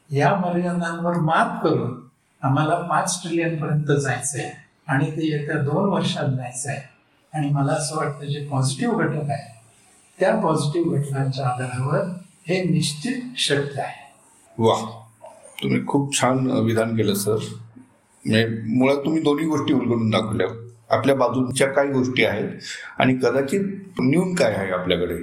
या 0.10 0.36
मर्यादांवर 0.36 1.14
मात 1.14 1.64
करून 1.64 2.00
आम्हाला 2.42 2.76
पाच 2.76 3.22
ट्रिलियन 3.22 3.62
पर्यंत 3.62 4.00
जायचं 4.00 4.40
आहे 4.40 4.52
आणि 4.88 5.12
ते 5.12 5.28
येत्या 5.32 5.62
दोन 5.62 5.90
वर्षात 5.90 6.30
जायचं 6.30 6.70
आहे 6.70 6.82
आणि 7.34 7.50
मला 7.50 7.74
असं 7.74 7.98
वाटतं 7.98 8.26
जे 8.26 8.48
पॉझिटिव्ह 8.48 9.04
घटक 9.04 9.30
आहे 9.30 9.51
त्या 10.22 10.36
पॉझिटिव्ह 10.36 10.98
घटनांच्या 10.98 11.48
आधारावर 11.48 12.00
हे 12.48 12.64
निश्चित 12.64 13.22
शक्य 13.38 13.82
आहे. 13.82 14.14
वा. 14.58 15.02
तुम्ही 15.64 15.86
खूप 15.88 16.22
छान 16.22 16.52
विधान 16.52 16.96
केलं 16.96 17.14
सर. 17.14 17.36
म्हणजे 17.36 18.48
मुळात 18.68 18.98
तुम्ही 18.98 19.22
दोन्ही 19.22 19.46
गोष्टी 19.46 19.74
उलगडून 19.74 20.10
दाखवल्या. 20.10 20.48
आपल्या 20.90 21.16
बाजूच्या 21.16 21.68
काय 21.68 21.88
गोष्टी 21.88 22.26
आहेत 22.26 22.50
आणि 23.00 23.14
कदाचित 23.14 23.62
न्यून 24.02 24.36
काय 24.36 24.54
आहे 24.54 24.72
आपल्याकडे? 24.72 25.16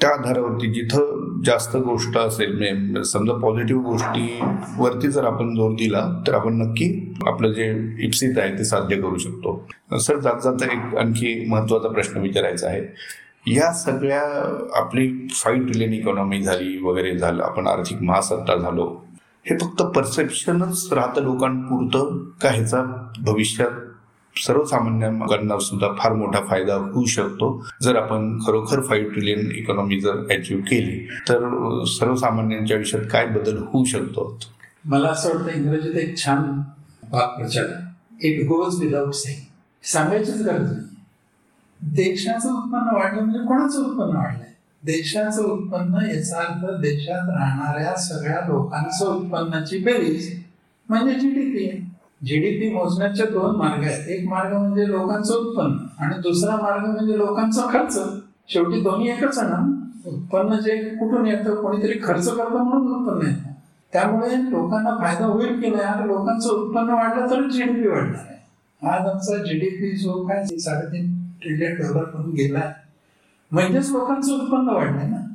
त्या 0.00 0.10
आधारावरती 0.10 0.72
जिथं 0.72 1.40
जास्त 1.44 1.76
गोष्ट 1.76 2.18
असेल 2.18 2.56
म्हणजे 2.56 3.04
समजा 3.04 3.32
पॉझिटिव्ह 3.32 3.82
गोष्टीवरती 3.82 5.08
जर 5.08 5.24
आपण 5.24 5.54
जोर 5.54 5.72
दिला 5.72 6.22
तर 6.26 6.34
आपण 6.34 6.62
नक्की 6.62 7.14
आपलं 7.26 7.52
जे 7.52 7.96
इप्सित 7.98 8.38
आहे 8.38 8.52
ते 8.52 8.64
साध्य 8.64 8.96
करू 8.96 9.18
शकतो. 9.18 9.68
सर 10.00 10.18
जात 10.20 10.40
जाता 10.44 10.64
एक 10.64 10.96
आणखी 10.96 11.48
महत्त्वाचा 11.48 11.88
प्रश्न 11.88 12.20
विचारायचा 12.20 12.68
आहे. 12.68 12.80
या 13.46 13.72
सगळ्या 13.72 14.20
आपली 14.78 15.28
फाईव्ह 15.30 15.66
ट्रिलियन 15.66 15.92
इकॉनॉमी 15.92 16.42
झाली 16.42 16.78
वगैरे 16.82 17.18
झालं 17.18 17.42
आपण 17.42 17.66
आर्थिक 17.66 18.02
महासत्ता 18.02 18.56
झालो 18.56 19.04
हे 19.46 19.56
फक्त 19.56 19.82
परसेप्शनच 19.82 20.88
राहतं 20.92 21.22
लोकांपुरतं 21.22 22.24
का 22.42 22.50
ह्याचा 22.50 22.82
भविष्यात 23.20 23.70
सर्वसामान्य 24.36 25.08
लोकांना 25.08 25.58
सुद्धा 25.58 25.88
फार 25.98 26.12
मोठा 26.12 26.40
फायदा 26.40 26.74
होऊ 26.74 27.04
शकतो. 27.04 27.66
जर 27.82 27.96
आपण 27.96 28.38
खरोखर 28.46 28.80
फाईव्ह 28.80 29.12
ट्रिलियन 29.12 29.50
इकॉनॉमी 29.56 30.00
जर 30.00 30.16
अचीव्ह 30.30 30.62
केली 30.62 30.98
तर 31.28 31.38
सर्वसामान्यांच्या 31.98 32.76
आयुष्यात 32.76 33.02
काय 33.12 33.26
बदल 33.26 33.58
होऊ 33.58 33.84
शकतो? 33.84 34.38
मला 34.84 35.08
असं 35.08 35.28
वाटतं 35.28 35.50
इंग्रजीत 35.50 35.96
एक 35.96 36.16
छान 36.24 36.60
वाक्प्रचार 37.12 37.64
इट 38.22 38.46
गोज 38.46 38.80
विदाउट 38.80 39.14
सेंग 39.14 39.40
सांगायचीच 39.82 40.42
गरज 40.42 40.72
नाही. 40.72 40.93
देशाचं 41.92 42.52
उत्पन्न 42.52 42.96
वाढलं 42.96 43.22
म्हणजे 43.22 43.38
कोणाचं 43.38 43.80
उत्पन्न 43.80 44.16
वाढलंय? 44.16 44.52
देशाचं 44.84 45.42
उत्पन्न 45.42 45.94
याचा 45.94 46.38
अर्थ 46.38 46.80
देशात 46.80 47.28
राहणाऱ्या 47.28 47.94
सगळ्या 47.96 48.40
लोकांचं 48.46 49.06
उत्पन्नाची 49.06 49.78
बेरीज 49.78 50.42
म्हणजे 50.88 51.14
जीडीपी 51.14 51.90
जीडीपी 52.26 52.74
मोजण्याचे 52.74 53.24
दोन 53.26 53.56
मार्ग 53.56 53.84
आहेत. 53.84 54.08
एक 54.08 54.28
मार्ग 54.28 54.56
म्हणजे 54.56 54.88
लोकांचं 54.88 55.34
उत्पन्न 55.34 55.76
आणि 55.98 56.20
दुसरा 56.20 56.56
मार्ग 56.56 56.86
म्हणजे 56.86 57.18
लोकांचा 57.18 57.66
खर्च. 57.72 57.98
शेवटी 58.48 58.80
दोन्ही 58.80 59.10
एकच 59.10 59.38
आहे 59.38 59.48
ना? 59.48 59.90
उत्पन्न 60.06 60.60
जे 60.60 60.76
कुठून 60.76 61.26
येतं 61.26 61.54
कोणीतरी 61.54 61.98
खर्च 62.02 62.28
करतं 62.28 62.62
म्हणून 62.62 62.94
उत्पन्न 62.94 63.26
येतं. 63.26 63.50
त्यामुळे 63.92 64.36
लोकांना 64.50 64.90
फायदा 64.90 65.26
होईल 65.26 65.60
की 65.60 65.70
नाही? 65.70 65.82
आणि 65.82 66.08
लोकांचं 66.08 66.48
उत्पन्न 66.48 66.90
वाढलं 66.90 67.30
तर 67.30 67.48
जीडीपी 67.48 67.88
वाढणार 67.88 68.24
आहे. 68.28 68.34
आज 68.88 69.06
आमचा 69.06 69.36
जीडीपी 69.36 69.96
जो 69.96 70.26
काय 70.26 70.44
साडेतीन 70.44 71.13
ट्रिलियन 71.44 71.74
डॉलर 71.74 72.04
म्हणून 72.14 72.32
गेला 72.32 72.72
म्हणजेच 73.52 73.90
लोकांचं 73.90 74.32
उत्पन्न 74.32 74.68
वाढलंय 74.68 75.08
ना. 75.08 75.28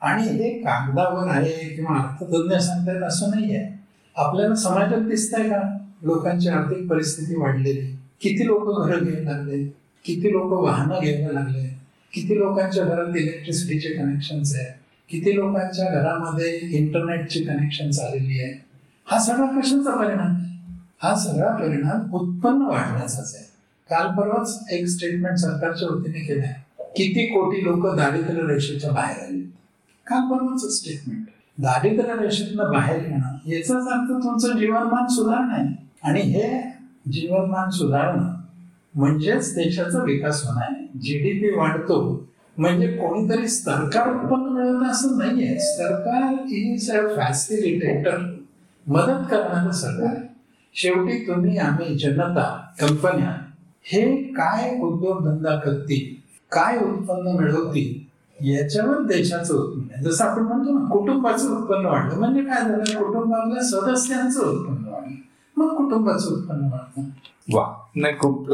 आणि 0.00 0.22
हे 0.22 0.50
कागदावर 0.50 1.28
आहे 1.28 1.76
किंवा 1.76 1.98
अर्थतज्ञ 1.98 2.56
सांगतायत 2.56 3.02
असं 3.02 3.30
नाही 3.30 3.56
आहे 3.56 3.84
आपल्याला 4.16 4.54
समाजात 4.54 5.00
दिसतंय 5.00 5.48
का? 5.48 5.78
लोकांची 6.02 6.48
आर्थिक 6.48 6.88
परिस्थिती 6.88 7.40
वाढलेली. 7.40 7.96
किती 8.20 8.46
लोक 8.46 8.86
घरं 8.86 9.04
घ्यायला 9.04 9.30
लागले? 9.32 9.64
किती 10.04 10.32
लोक 10.32 10.52
वाहनं 10.52 10.98
घ्यायला 11.02 11.32
लागले? 11.32 11.78
किती 12.12 12.38
लोकांच्या 12.38 12.84
घरात 12.84 13.16
इलेक्ट्रिसिटीचे 13.16 13.88
कनेक्शन्स 13.88 14.54
आहे 14.54 14.84
किती 15.10 15.34
लोकांच्या 15.34 15.90
घरामध्ये 15.90 16.58
इंटरनेटची 16.62 17.44
कनेक्शन 17.44 17.84
आलेली 17.84 18.40
आहे? 18.42 18.64
हा 19.04 19.18
सगळा 19.18 19.46
कशाचा 19.46 19.96
परिणाम? 19.96 20.26
आहे 20.26 20.54
हा 21.02 21.14
सगळा 21.14 21.56
परिणाम 21.56 22.14
उत्पन्न 22.14 22.62
वाढण्याचाच 22.62 23.34
आहे. 23.34 23.53
काल 23.94 24.06
परवाच 24.06 24.64
एक 24.70 24.86
स्टेटमेंट 24.86 25.36
सरकारच्या 25.36 25.94
वतीने 25.94 26.18
केलं 26.18 26.42
आहे. 26.42 26.82
किती 26.96 27.26
कोटी 27.26 27.64
लोक 27.64 27.96
दारिद्र्य 27.96 28.54
रेषेच्या 28.54 28.90
बाहेर 28.90 29.24
आले? 29.24 29.40
काल 30.06 30.30
परवाच 30.30 30.78
स्टेटमेंट 30.78 31.26
दारिद्र्य 31.58 32.12
रेषेतनं 32.22 32.72
बाहेर 32.72 33.02
येणं 33.02 33.36
याचाच 33.46 33.86
अर्थ 33.88 34.24
तुमचं 34.24 34.58
जीवनमान 34.58 35.06
सुधारणं. 35.06 35.52
आहे 35.52 35.90
आणि 36.02 36.20
हे 36.20 36.64
जीवनमान 37.12 37.70
सुधारणं 37.70 38.34
म्हणजेच 38.94 39.54
देशाचा 39.54 40.02
विकास 40.02 40.46
होणार 40.46 40.68
आहे. 40.70 40.86
जीडीपी 40.98 41.58
वाढतो 41.58 42.28
म्हणजे 42.58 42.86
कोणीतरी 42.86 43.48
सरकार 43.48 44.14
उत्पन्न 44.14 44.46
मिळवणं 44.46 44.88
असं 44.88 45.18
नाहीये. 45.18 45.58
सरकार 45.58 46.48
इज 46.48 46.90
अ 46.90 47.16
फॅसिलिटेटर 47.16 48.18
मदत 48.86 49.30
करणारं 49.30 49.70
सरकार 49.70 50.16
शेवटी 50.74 51.26
तुम्ही 51.26 51.58
आम्ही 51.58 51.98
जनता 51.98 52.66
कंपन्या 52.80 53.43
हे 53.86 54.16
काय 54.16 54.80
उद्योगधंदा 54.80 55.56
करतील? 55.56 56.22
काय 56.52 56.78
उत्पन्न 56.78 57.36
मिळवतील? 57.36 58.04
याच्यावर 58.46 59.02
देशाचं 59.02 59.54
उत्पन्न 59.54 60.02
जसं 60.02 60.24
आपण 60.24 60.42
म्हणतो 60.42 60.78
ना 60.78 60.84
कुटुंबाचं 60.84 61.50
उत्पन्न 61.50 61.86
वाढलं. 61.86 62.18
म्हणजे 62.18 62.42
काय 62.42 62.60
झालं? 62.62 63.04
कुटुंबातल्या 63.04 63.62
सदस्यांचं 63.62 64.40
उत्पन्न 64.40 64.88
वाढलं. 64.88 65.14
मग 65.56 65.76
कुटुंबाचं 65.76 66.30
उत्पन्न 66.30 66.60
वाढतं. 66.60 67.02
वा. 67.52 67.74
नाही 67.96 68.18
खूप 68.18 68.46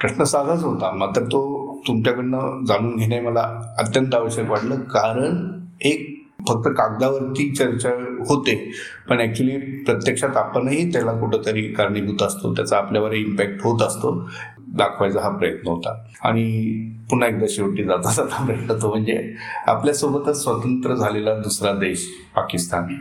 प्रश्न 0.00 0.24
साधाच 0.24 0.64
होता. 0.64 0.90
मात्र 0.90 1.22
तो 1.22 1.74
तुमच्याकडनं 1.88 2.64
जाणून 2.64 2.96
घेणे 2.96 3.20
मला 3.20 3.74
अत्यंत 3.78 4.14
आवश्यक 4.14 4.50
वाटलं. 4.50 4.74
कारण 4.74 5.60
एक 5.80 6.24
फक्त 6.48 6.68
कागदावरती 6.68 7.54
चर्चा 7.54 7.90
होते. 8.28 8.72
पण 9.08 9.20
ॲक्च्युली 9.20 9.56
प्रत्यक्षात 9.56 10.36
आपणही 10.36 10.92
त्याला 10.92 11.12
कुठंतरी 11.12 11.62
कारणीभूत 11.62 12.22
असतो. 12.22 12.54
त्याचा 12.54 12.76
आपल्यावर 12.76 13.12
इम्पॅक्ट 13.12 13.62
होत 13.62 13.82
असतो. 13.82 14.30
दाखवायचा 14.68 15.20
हा 15.20 15.28
प्रयत्न 15.28 15.68
होता. 15.68 16.04
आणि 16.22 16.72
पुन्हा 17.10 17.28
एकदा 17.28 17.46
शेवटी 17.48 17.84
जाता 17.84 18.12
जाता 18.12 18.44
प्रयत्न 18.44 18.82
तो 18.82 18.88
म्हणजे 18.88 19.34
आपल्यासोबतच 19.66 20.42
स्वतंत्र 20.42 20.94
झालेला 20.94 21.34
दुसरा 21.34 21.72
देश 21.72 22.06
पाकिस्तान. 22.36 22.94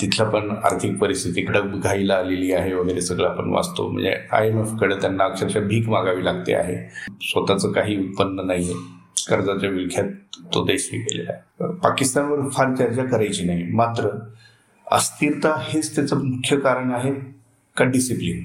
तिथलं 0.00 0.28
पण 0.30 0.50
आर्थिक 0.50 0.98
परिस्थिती 0.98 1.42
कडक 1.42 1.64
घाईला 1.64 2.14
आलेली 2.14 2.52
आहे 2.52 2.74
वगैरे 2.74 3.00
सगळं 3.00 3.28
आपण 3.28 3.50
वाचतो. 3.50 3.88
म्हणजे 3.88 4.14
आय 4.32 4.48
एम 4.48 4.58
एफकडे 4.58 4.94
त्यांना 4.94 5.24
अक्षरशः 5.24 5.60
भीक 5.60 5.88
मागावी 5.88 6.24
लागते 6.24 6.54
आहे. 6.54 6.76
स्वतःचं 7.22 7.72
काही 7.72 7.96
उत्पन्न 7.96 8.46
नाहीये. 8.46 8.74
कर्जाच्या 9.30 9.70
विळख्यात 9.70 10.04
तो 10.54 10.64
देश 10.64 10.90
गेलेला 10.92 11.32
आहे. 11.32 11.72
पाकिस्तानवर 11.72 12.48
फार 12.48 12.74
चर्चा 12.74 13.04
करायची 13.04 13.44
नाही. 13.44 13.64
मात्र 13.72 14.08
अस्थिरता 14.92 15.54
हेच 15.58 15.94
त्याचं 15.94 16.24
मुख्य 16.24 16.56
कारण 16.56 16.90
आहे 16.90 17.12
का 17.76 17.84
डिसिप्लिन 17.84 18.44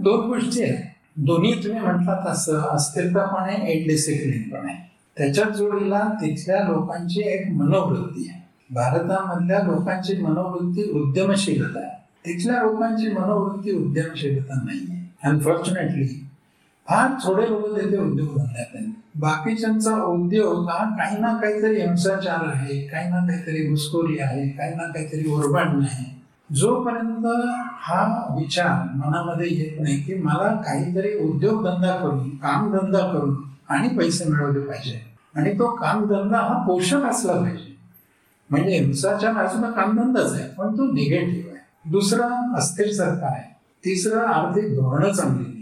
दोन 0.00 0.26
गोष्टी 0.26 0.62
आहेत. 0.62 0.78
दोन्ही 1.16 1.64
तुम्ही 1.64 1.80
म्हटलात 1.80 2.32
तसं 2.32 2.60
अस्थिरता 2.60 3.26
पण 3.26 3.42
आहे 3.42 3.72
इनडिसिप्लिन 3.72 4.48
पण 4.50 4.68
आहे. 4.68 4.90
त्याच्यात 5.16 5.50
जोडीला 5.50 6.02
तिथल्या 6.20 6.68
लोकांची 6.68 7.20
एक 7.20 7.50
मनोवृत्ती 7.50 8.28
आहे. 8.28 8.42
भारतामधल्या 8.70 9.58
लोकांची 9.58 10.16
मनोवृत्ती 10.16 10.90
उद्यमशीलता 10.90 11.78
आहे. 11.78 12.04
तिथल्या 12.26 12.62
लोकांची 12.62 13.08
मनोवृत्ती 13.08 13.72
उद्यमशीलता 13.72 14.54
नाही 14.54 15.08
अनफॉर्च्युनेटली 15.24 16.23
फार 16.88 17.08
थोडे 17.24 17.50
लोक 17.50 17.76
तिथे 17.76 17.96
उद्योगधंद्यात 17.96 18.66
आहेत. 18.74 18.88
बाकीच्यांचा 19.16 20.02
उद्योग 20.02 20.68
हा 20.68 20.84
काही 20.98 21.18
ना 21.18 21.34
काहीतरी 21.36 21.80
हिंसाचार 21.80 22.44
आहे 22.44 22.88
काही 22.88 23.10
ना 23.10 23.16
काहीतरी 23.16 23.68
घुसखोरी 23.68 24.18
आहे 24.18 24.48
काही 24.48 24.74
ना 24.74 24.82
काहीतरी 24.82 25.30
ओरबाडणं 25.30 25.84
आहे. 25.84 26.14
जोपर्यंत 26.54 27.26
हा 27.80 28.34
विचार 28.38 28.88
मनामध्ये 28.94 29.46
येत 29.50 29.80
नाही 29.80 30.00
की 30.00 30.14
मला 30.14 30.54
काहीतरी 30.54 31.18
उद्योगधंदा 31.18 31.96
करून 31.96 32.28
कामधंदा 32.28 32.98
करून 32.98 33.34
आणि 33.68 33.88
पैसे 33.88 34.24
मिळवले 34.24 34.60
पाहिजे. 34.60 35.00
आणि 35.34 35.58
तो 35.58 35.74
कामधंदा 35.76 36.38
हा 36.38 36.64
पोषक 36.66 37.02
असला 37.02 37.32
पाहिजे. 37.32 37.76
म्हणजे 38.50 38.78
हिंसाचार 38.78 39.32
हा 39.32 39.48
सुद्धा 39.48 39.70
कामधंदाच 39.70 40.32
आहे 40.32 40.48
पण 40.48 40.78
तो 40.78 40.92
निगेटिव्ह 40.92 41.50
आहे. 41.50 41.90
दुसरा 41.90 42.56
अस्थिर 42.56 42.92
सरकार 42.92 43.30
आहे. 43.30 43.54
तिसरं 43.84 44.20
आर्थिक 44.20 44.74
धोरणं 44.74 45.12
चांगली 45.12 45.53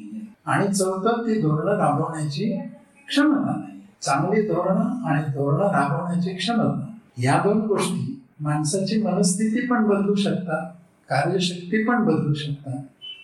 आणि 0.46 0.74
चौथं 0.74 1.22
ती 1.22 1.40
धोरणं 1.40 1.76
राबवण्याची 1.76 2.60
क्षमता 3.08 3.54
नाही. 3.56 3.80
चांगली 4.02 4.42
धोरणं 4.42 5.04
आणि 5.04 5.22
धोरणं 5.22 5.66
राबवण्याची 5.66 6.30
क्षमता 6.30 6.86
या 7.18 7.42
दोन 7.44 7.58
गोष्टी 7.58 8.22
माणसाची 8.40 9.02
मनस्थिती 9.02 9.66
पण 9.66 9.84
बदलू 9.84 10.14
शकतात 10.14 10.70
कार्यशक्ती 11.08 11.84
पण 11.84 12.04
बदलू 12.04 12.34
शकतात. 12.34 12.78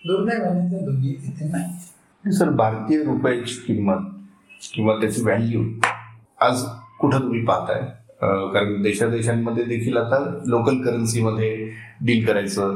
दुर्दैवाने 0.05 0.69
त्या 0.69 0.85
दोन्ही 0.85 1.13
तिथे 1.13 1.49
नाही. 1.51 2.31
सर 2.31 2.49
भारतीय 2.49 3.03
रुपयाची 3.03 3.63
किंमत 3.67 3.97
किंवा 4.75 4.95
त्याची 4.95 5.21
व्हॅल्यू 5.21 5.63
आज 6.41 6.63
कुठं 6.99 7.19
तुम्ही 7.19 7.45
पाहताय? 7.45 7.81
अं, 8.21 8.53
कारण 8.53 8.81
देशादेशांमध्ये 8.81 9.63
देखील 9.63 9.97
आता 9.97 10.39
लोकल 10.45 10.81
करन्सीमध्ये 10.81 11.71
डील 12.01 12.25
करायचं 12.25 12.67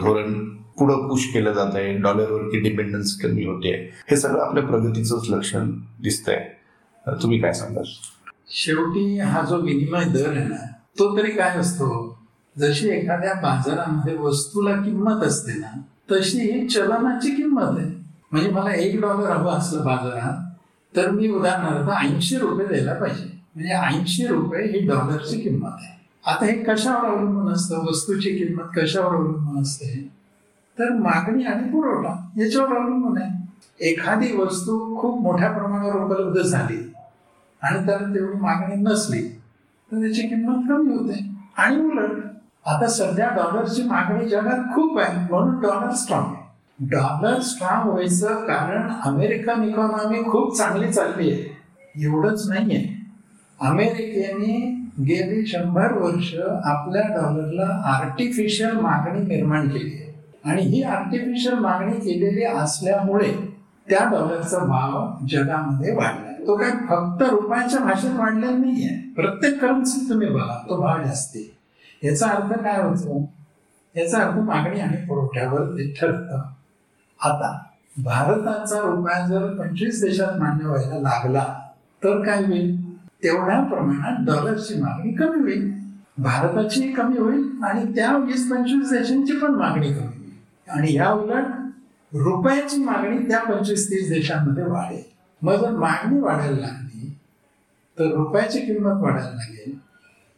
धोरण 0.00 0.53
पुढं 0.78 1.08
पुश 1.08 1.26
केलं 1.32 1.52
जात 1.52 1.74
आहे 1.74 1.96
डॉलरवरती 1.98 2.60
डिपेंडन्स 2.60 3.18
कमी 3.20 3.44
होते. 3.44 3.92
हे 4.10 4.16
सगळं 4.16 4.40
आपल्या 4.40 4.62
प्रगतीचंच 4.62 5.30
लक्षण 5.30 5.70
दिसतंय. 6.02 6.48
तुम्ही 7.22 7.40
काय 7.40 7.52
सांगाल? 7.52 7.84
शेवटी 8.48 9.18
हा 9.18 9.42
जो 9.42 9.56
विनिमय 9.56 10.04
दर 10.04 10.36
आहे 10.36 10.48
ना 10.48 10.66
तो 10.98 11.16
तरी 11.18 11.30
काय 11.30 11.56
असतो? 11.58 12.18
जशी 12.58 12.88
एखाद्या 12.88 13.34
बाजारामध्ये 13.34 14.16
वस्तूला 14.16 14.76
किंमत 14.76 15.24
असते 15.24 15.52
ना 15.52 15.80
तशी 16.12 16.38
ही 16.38 16.68
चलनाची 16.68 17.30
किंमत 17.30 17.78
आहे. 17.78 18.04
म्हणजे 18.32 18.50
मला 18.50 18.74
एक 18.74 19.00
डॉलर 19.00 19.30
हवं 19.30 19.52
असलं 19.52 19.84
बाजारात 19.84 20.54
तर 20.96 21.10
मी 21.10 21.28
उदाहरणार्थ 21.28 22.04
ऐंशी 22.04 22.36
रुपये 22.36 22.66
द्यायला 22.66 22.94
पाहिजे. 22.94 23.24
म्हणजे 23.54 23.74
ऐंशी 23.74 24.26
रुपये 24.26 24.66
ही 24.66 24.86
डॉलरची 24.86 25.40
किंमत 25.40 25.70
आहे. 25.72 25.94
आता 26.26 26.44
हे 26.46 26.62
कशावर 26.62 27.04
अवलंबून 27.04 27.52
असतं? 27.52 27.84
वस्तूची 27.86 28.30
किंमत 28.30 28.62
कशावर 28.76 29.14
अवलंबून 29.14 29.62
असते? 29.62 30.13
तर 30.78 30.92
मागणी 30.92 31.44
आणि 31.44 31.68
पुरवठा 31.70 32.14
याच्यावर 32.38 32.76
अवलंबून 32.76 33.18
आहे. 33.18 33.30
एखादी 33.80 34.32
वस्तू 34.36 34.74
खूप 35.00 35.20
मोठ्या 35.22 35.50
प्रमाणावर 35.52 36.02
उपलब्ध 36.02 36.40
झाली 36.40 36.76
आणि 37.62 37.86
त्याला 37.86 38.14
तेवढी 38.14 38.40
मागणी 38.40 38.74
नसली 38.82 39.22
तर 39.90 40.00
त्याची 40.00 40.26
किंमत 40.28 40.68
कमी 40.68 40.94
होते. 40.94 41.18
आणि 41.56 41.80
उलट 41.80 42.20
आता 42.66 42.86
सध्या 42.88 43.28
डॉलरची 43.36 43.82
मागणी 43.82 44.28
जगात 44.28 44.74
खूप 44.74 44.98
आहे 44.98 45.18
म्हणून 45.30 45.60
डॉलर 45.60 45.90
स्ट्रॉंग 45.94 46.24
आहे. 46.24 46.86
डॉलर 46.90 47.40
स्ट्रॉंग 47.40 47.88
व्हायचं 47.88 48.44
कारण 48.46 48.88
अमेरिकन 49.04 49.62
इकॉनॉमी 49.62 50.22
खूप 50.22 50.56
चांगली 50.56 50.92
चालली 50.92 51.30
आहे. 51.32 51.52
एवढंच 52.04 52.48
नाही 52.48 52.76
आहे 52.76 53.02
अमेरिकेने 53.60 54.56
गेली 55.04 55.44
शंभर 55.46 55.92
वर्ष 55.92 56.34
आपल्या 56.64 57.02
डॉलरला 57.08 57.66
आर्टिफिशियल 57.92 58.76
मागणी 58.76 59.20
निर्माण 59.26 59.68
केली 59.68 59.94
आहे. 59.94 60.03
आणि 60.44 60.62
ही 60.62 60.82
आर्टिफिशियल 60.82 61.54
मागणी 61.54 61.92
केलेली 61.92 62.44
असल्यामुळे 62.44 63.32
त्या 63.90 64.08
डॉलरचा 64.10 64.58
भाव 64.58 65.26
जगामध्ये 65.26 65.94
वाढला. 65.94 66.32
तो 66.46 66.56
काय 66.56 66.70
फक्त 66.70 67.22
रुपयाच्या 67.22 67.80
भाषेत 67.80 68.10
वाढलेला 68.10 68.56
नाहीये. 68.56 69.12
प्रत्येक 69.16 69.60
करन्सी 69.60 70.08
तुम्ही 70.08 70.28
बघा 70.28 70.64
तो 70.68 70.80
भाव 70.80 71.02
जास्त 71.02 71.36
याचा 72.04 72.26
अर्थ 72.26 72.58
काय 72.58 72.82
होतो? 72.82 73.30
याचा 73.96 74.18
अर्थ 74.18 74.38
मागणी 74.38 74.80
आणि 74.80 74.96
पुरवठ्यावर 74.96 75.60
ते 75.60 75.94
ठरतं. 76.00 76.42
आता 77.20 77.58
भारताचा 77.98 78.80
रुपया 78.80 79.26
जर 79.26 79.46
पंचवीस 79.46 80.04
देशात 80.04 80.40
मान्य 80.40 80.66
व्हायला 80.66 80.98
लागला 80.98 81.44
तर 82.04 82.24
काय 82.24 82.44
होईल? 82.44 82.94
तेवढ्या 82.94 83.60
प्रमाणात 83.60 84.26
डॉलरची 84.26 84.82
मागणी 84.82 85.12
कमी 85.12 85.40
होईल. 85.40 85.72
भारताची 86.18 86.92
कमी 86.92 87.18
होईल 87.18 87.62
आणि 87.64 87.84
त्या 87.94 88.16
वीस 88.16 88.50
पंचवीस 88.50 88.90
देशांची 88.92 89.32
पण 89.32 89.54
मागणी 89.54 89.92
कमी 89.92 89.98
होईल. 89.98 90.13
आणि 90.68 90.94
या 90.94 91.12
उलट 91.12 91.44
रुपयाची 92.12 92.84
मागणी 92.84 93.18
त्या 93.18 93.38
पंचवीस 93.38 93.90
तीस 93.90 94.08
देशांमध्ये 94.08 94.64
वाढेल. 94.64 95.02
मग 95.42 95.56
जर 95.56 95.70
मागणी 95.70 96.20
वाढायला 96.20 96.56
लागली 96.56 97.18
तर 97.98 98.04
रुपयाची 98.04 98.60
किंमत 98.60 99.02
वाढायला 99.02 99.30
लागेल. 99.30 99.74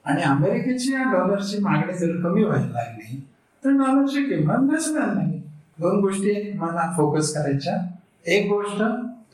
आणि 0.04 0.22
अमेरिकेची 0.22 0.92
या 0.92 1.12
डॉलरची 1.12 1.58
मागणी 1.58 1.92
जर 1.92 2.20
कमी 2.20 2.44
व्हायला 2.44 2.66
लागली 2.66 3.26
तर 3.64 3.70
डॉलरची 3.70 4.22
किंमत 4.22 4.74
घसरायला 4.74 5.12
लागेल. 5.12 5.40
दोन 5.78 6.00
गोष्टी 6.00 6.52
मला 6.54 6.92
फोकस 6.96 7.34
करायच्या. 7.34 7.76
एक 8.26 8.48
गोष्ट 8.48 8.82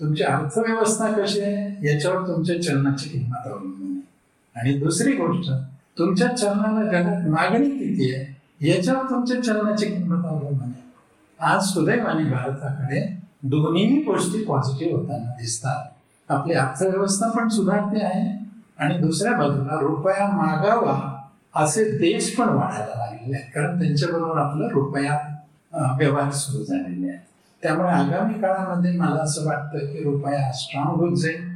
तुमची 0.00 0.22
अर्थव्यवस्था 0.22 1.12
कशी 1.12 1.40
आहे 1.40 1.92
याच्यावर 1.92 2.26
तुमच्या 2.26 2.62
चलनाची 2.62 3.08
किंमत 3.08 3.46
अवलंबून 3.46 3.90
आहे. 3.90 4.00
आणि 4.56 4.78
दुसरी 4.78 5.12
गोष्ट 5.12 5.50
तुमच्या 5.98 6.28
चलनाला 6.28 6.84
जगात 6.90 7.28
मागणी 7.28 7.70
किती 7.70 8.14
आहे 8.14 8.42
याच्यावर 8.68 9.10
तुमच्या 9.10 9.42
चलनाची 9.42 9.86
किंमत 9.86 10.26
अवलंबून 10.26 10.68
आहे. 10.68 10.81
आज 11.42 11.62
सुदैवाने 11.64 12.24
भारताकडे 12.24 13.00
दोन्हीही 13.50 13.96
गोष्टी 14.02 14.42
पॉझिटिव्ह 14.44 14.96
होताना 14.96 15.30
दिसतात. 15.38 15.88
आपली 16.28 16.54
अर्थव्यवस्था 16.54 17.28
पण 17.30 17.48
सुधारते 17.48 18.04
आहे 18.04 18.28
आणि 18.78 18.98
दुसऱ्या 18.98 19.32
बाजूला 19.38 19.78
रुपया 19.80 20.26
मागावा 20.32 20.94
असे 21.54 21.84
देश 21.98 22.34
पण 22.36 22.48
वाढायला 22.48 22.98
लागलेले 22.98 23.36
आहेत. 23.36 23.50
कारण 23.54 23.80
त्यांच्याबरोबर 23.80 24.38
आपलं 24.40 24.68
रुपया 24.68 25.18
व्यवहार 25.98 26.30
सुरू 26.32 26.64
झालेले 26.64 27.08
आहेत. 27.08 27.20
त्यामुळे 27.62 27.88
आगामी 27.88 28.34
काळामध्ये 28.34 28.92
मला 28.98 29.22
असं 29.22 29.46
वाटतं 29.46 29.86
की 29.86 30.02
रुपया 30.04 30.52
स्ट्रॉंग 30.52 31.00
होत 31.00 31.16
जाईल. 31.16 31.50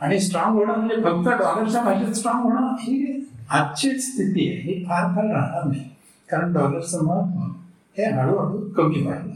आणि 0.00 0.20
स्ट्रॉंग 0.20 0.58
होणं 0.58 0.76
म्हणजे 0.76 0.96
फक्त 0.96 1.28
डॉलरच्या 1.42 1.82
भाषेत 1.82 2.14
स्ट्रॉंग 2.14 2.42
होणं 2.42 2.74
ही 2.80 3.28
आजचीच 3.50 4.02
स्थिती 4.06 4.48
आहे. 4.50 4.60
ही 4.62 4.84
फार 4.84 5.14
फार 5.14 5.30
राहणार 5.34 5.64
नाही. 5.64 5.88
कारण 6.30 6.52
डॉलरचं 6.52 7.04
महत्त्व 7.04 7.52
हे 7.98 8.04
हळूहळू 8.04 8.70
कमी 8.76 9.02
व्हायला. 9.02 9.32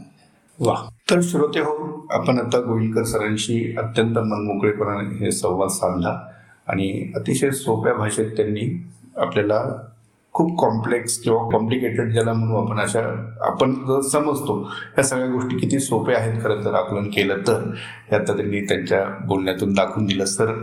वा. 0.59 0.89
तर 1.11 1.19
श्रोते 1.23 1.59
हो 1.59 2.07
आपण 2.11 2.39
आता 2.39 2.59
गोविलकर 2.59 3.03
सरांशी 3.03 3.75
अत्यंत 3.77 4.17
मनमोकळेपणाने 4.17 5.25
हे 5.25 5.31
संवाद 5.31 5.69
साधला 5.69 6.27
आणि 6.67 7.11
अतिशय 7.15 7.49
सोप्या 7.49 7.93
भाषेत 7.93 8.25
त्यांनी 8.25 8.87
आपल्याला 9.17 9.87
खूप 10.33 10.59
कॉम्प्लेक्स 10.59 11.17
किंवा 11.17 11.49
कॉम्प्लिकेटेड 11.49 12.13
ज्याला 12.13 12.33
म्हणू 12.33 12.55
आपण 12.55 12.79
अशा 12.79 12.99
आपण 13.41 13.73
जर 13.73 14.01
समजतो 14.01 14.69
या 14.97 15.03
सगळ्या 15.03 15.27
गोष्टी 15.27 15.57
किती 15.57 15.79
सोप्या 15.79 16.17
आहेत 16.17 16.43
खरं 16.43 16.65
तर 16.65 16.73
आकलन 16.73 17.03
केलं 17.03 17.37
तर 17.47 17.73
हे 18.11 18.15
आता 18.15 18.35
त्यांनी 18.35 18.61
त्यांच्या 18.61 19.25
बोलण्यातून 19.25 19.73
दाखवून 19.73 20.05
दिलं. 20.05 20.25
सर 20.25 20.53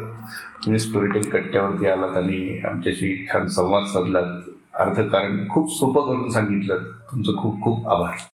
तुम्ही 0.65 0.79
स्टोरीटेल 0.79 1.31
कट्ट्यावरती 1.31 1.87
आलात 1.87 2.17
आणि 2.17 2.61
आमच्याशी 2.65 3.27
छान 3.33 3.47
संवाद 3.47 3.85
साधलात. 3.85 4.51
अर्थकारण 4.79 5.49
खूप 5.49 5.71
सोपं 5.73 6.07
करून 6.07 6.31
सांगितलं. 6.31 6.83
तुमचं 7.13 7.37
खूप 7.37 7.63
खूप 7.63 7.89
आभार. 7.89 8.19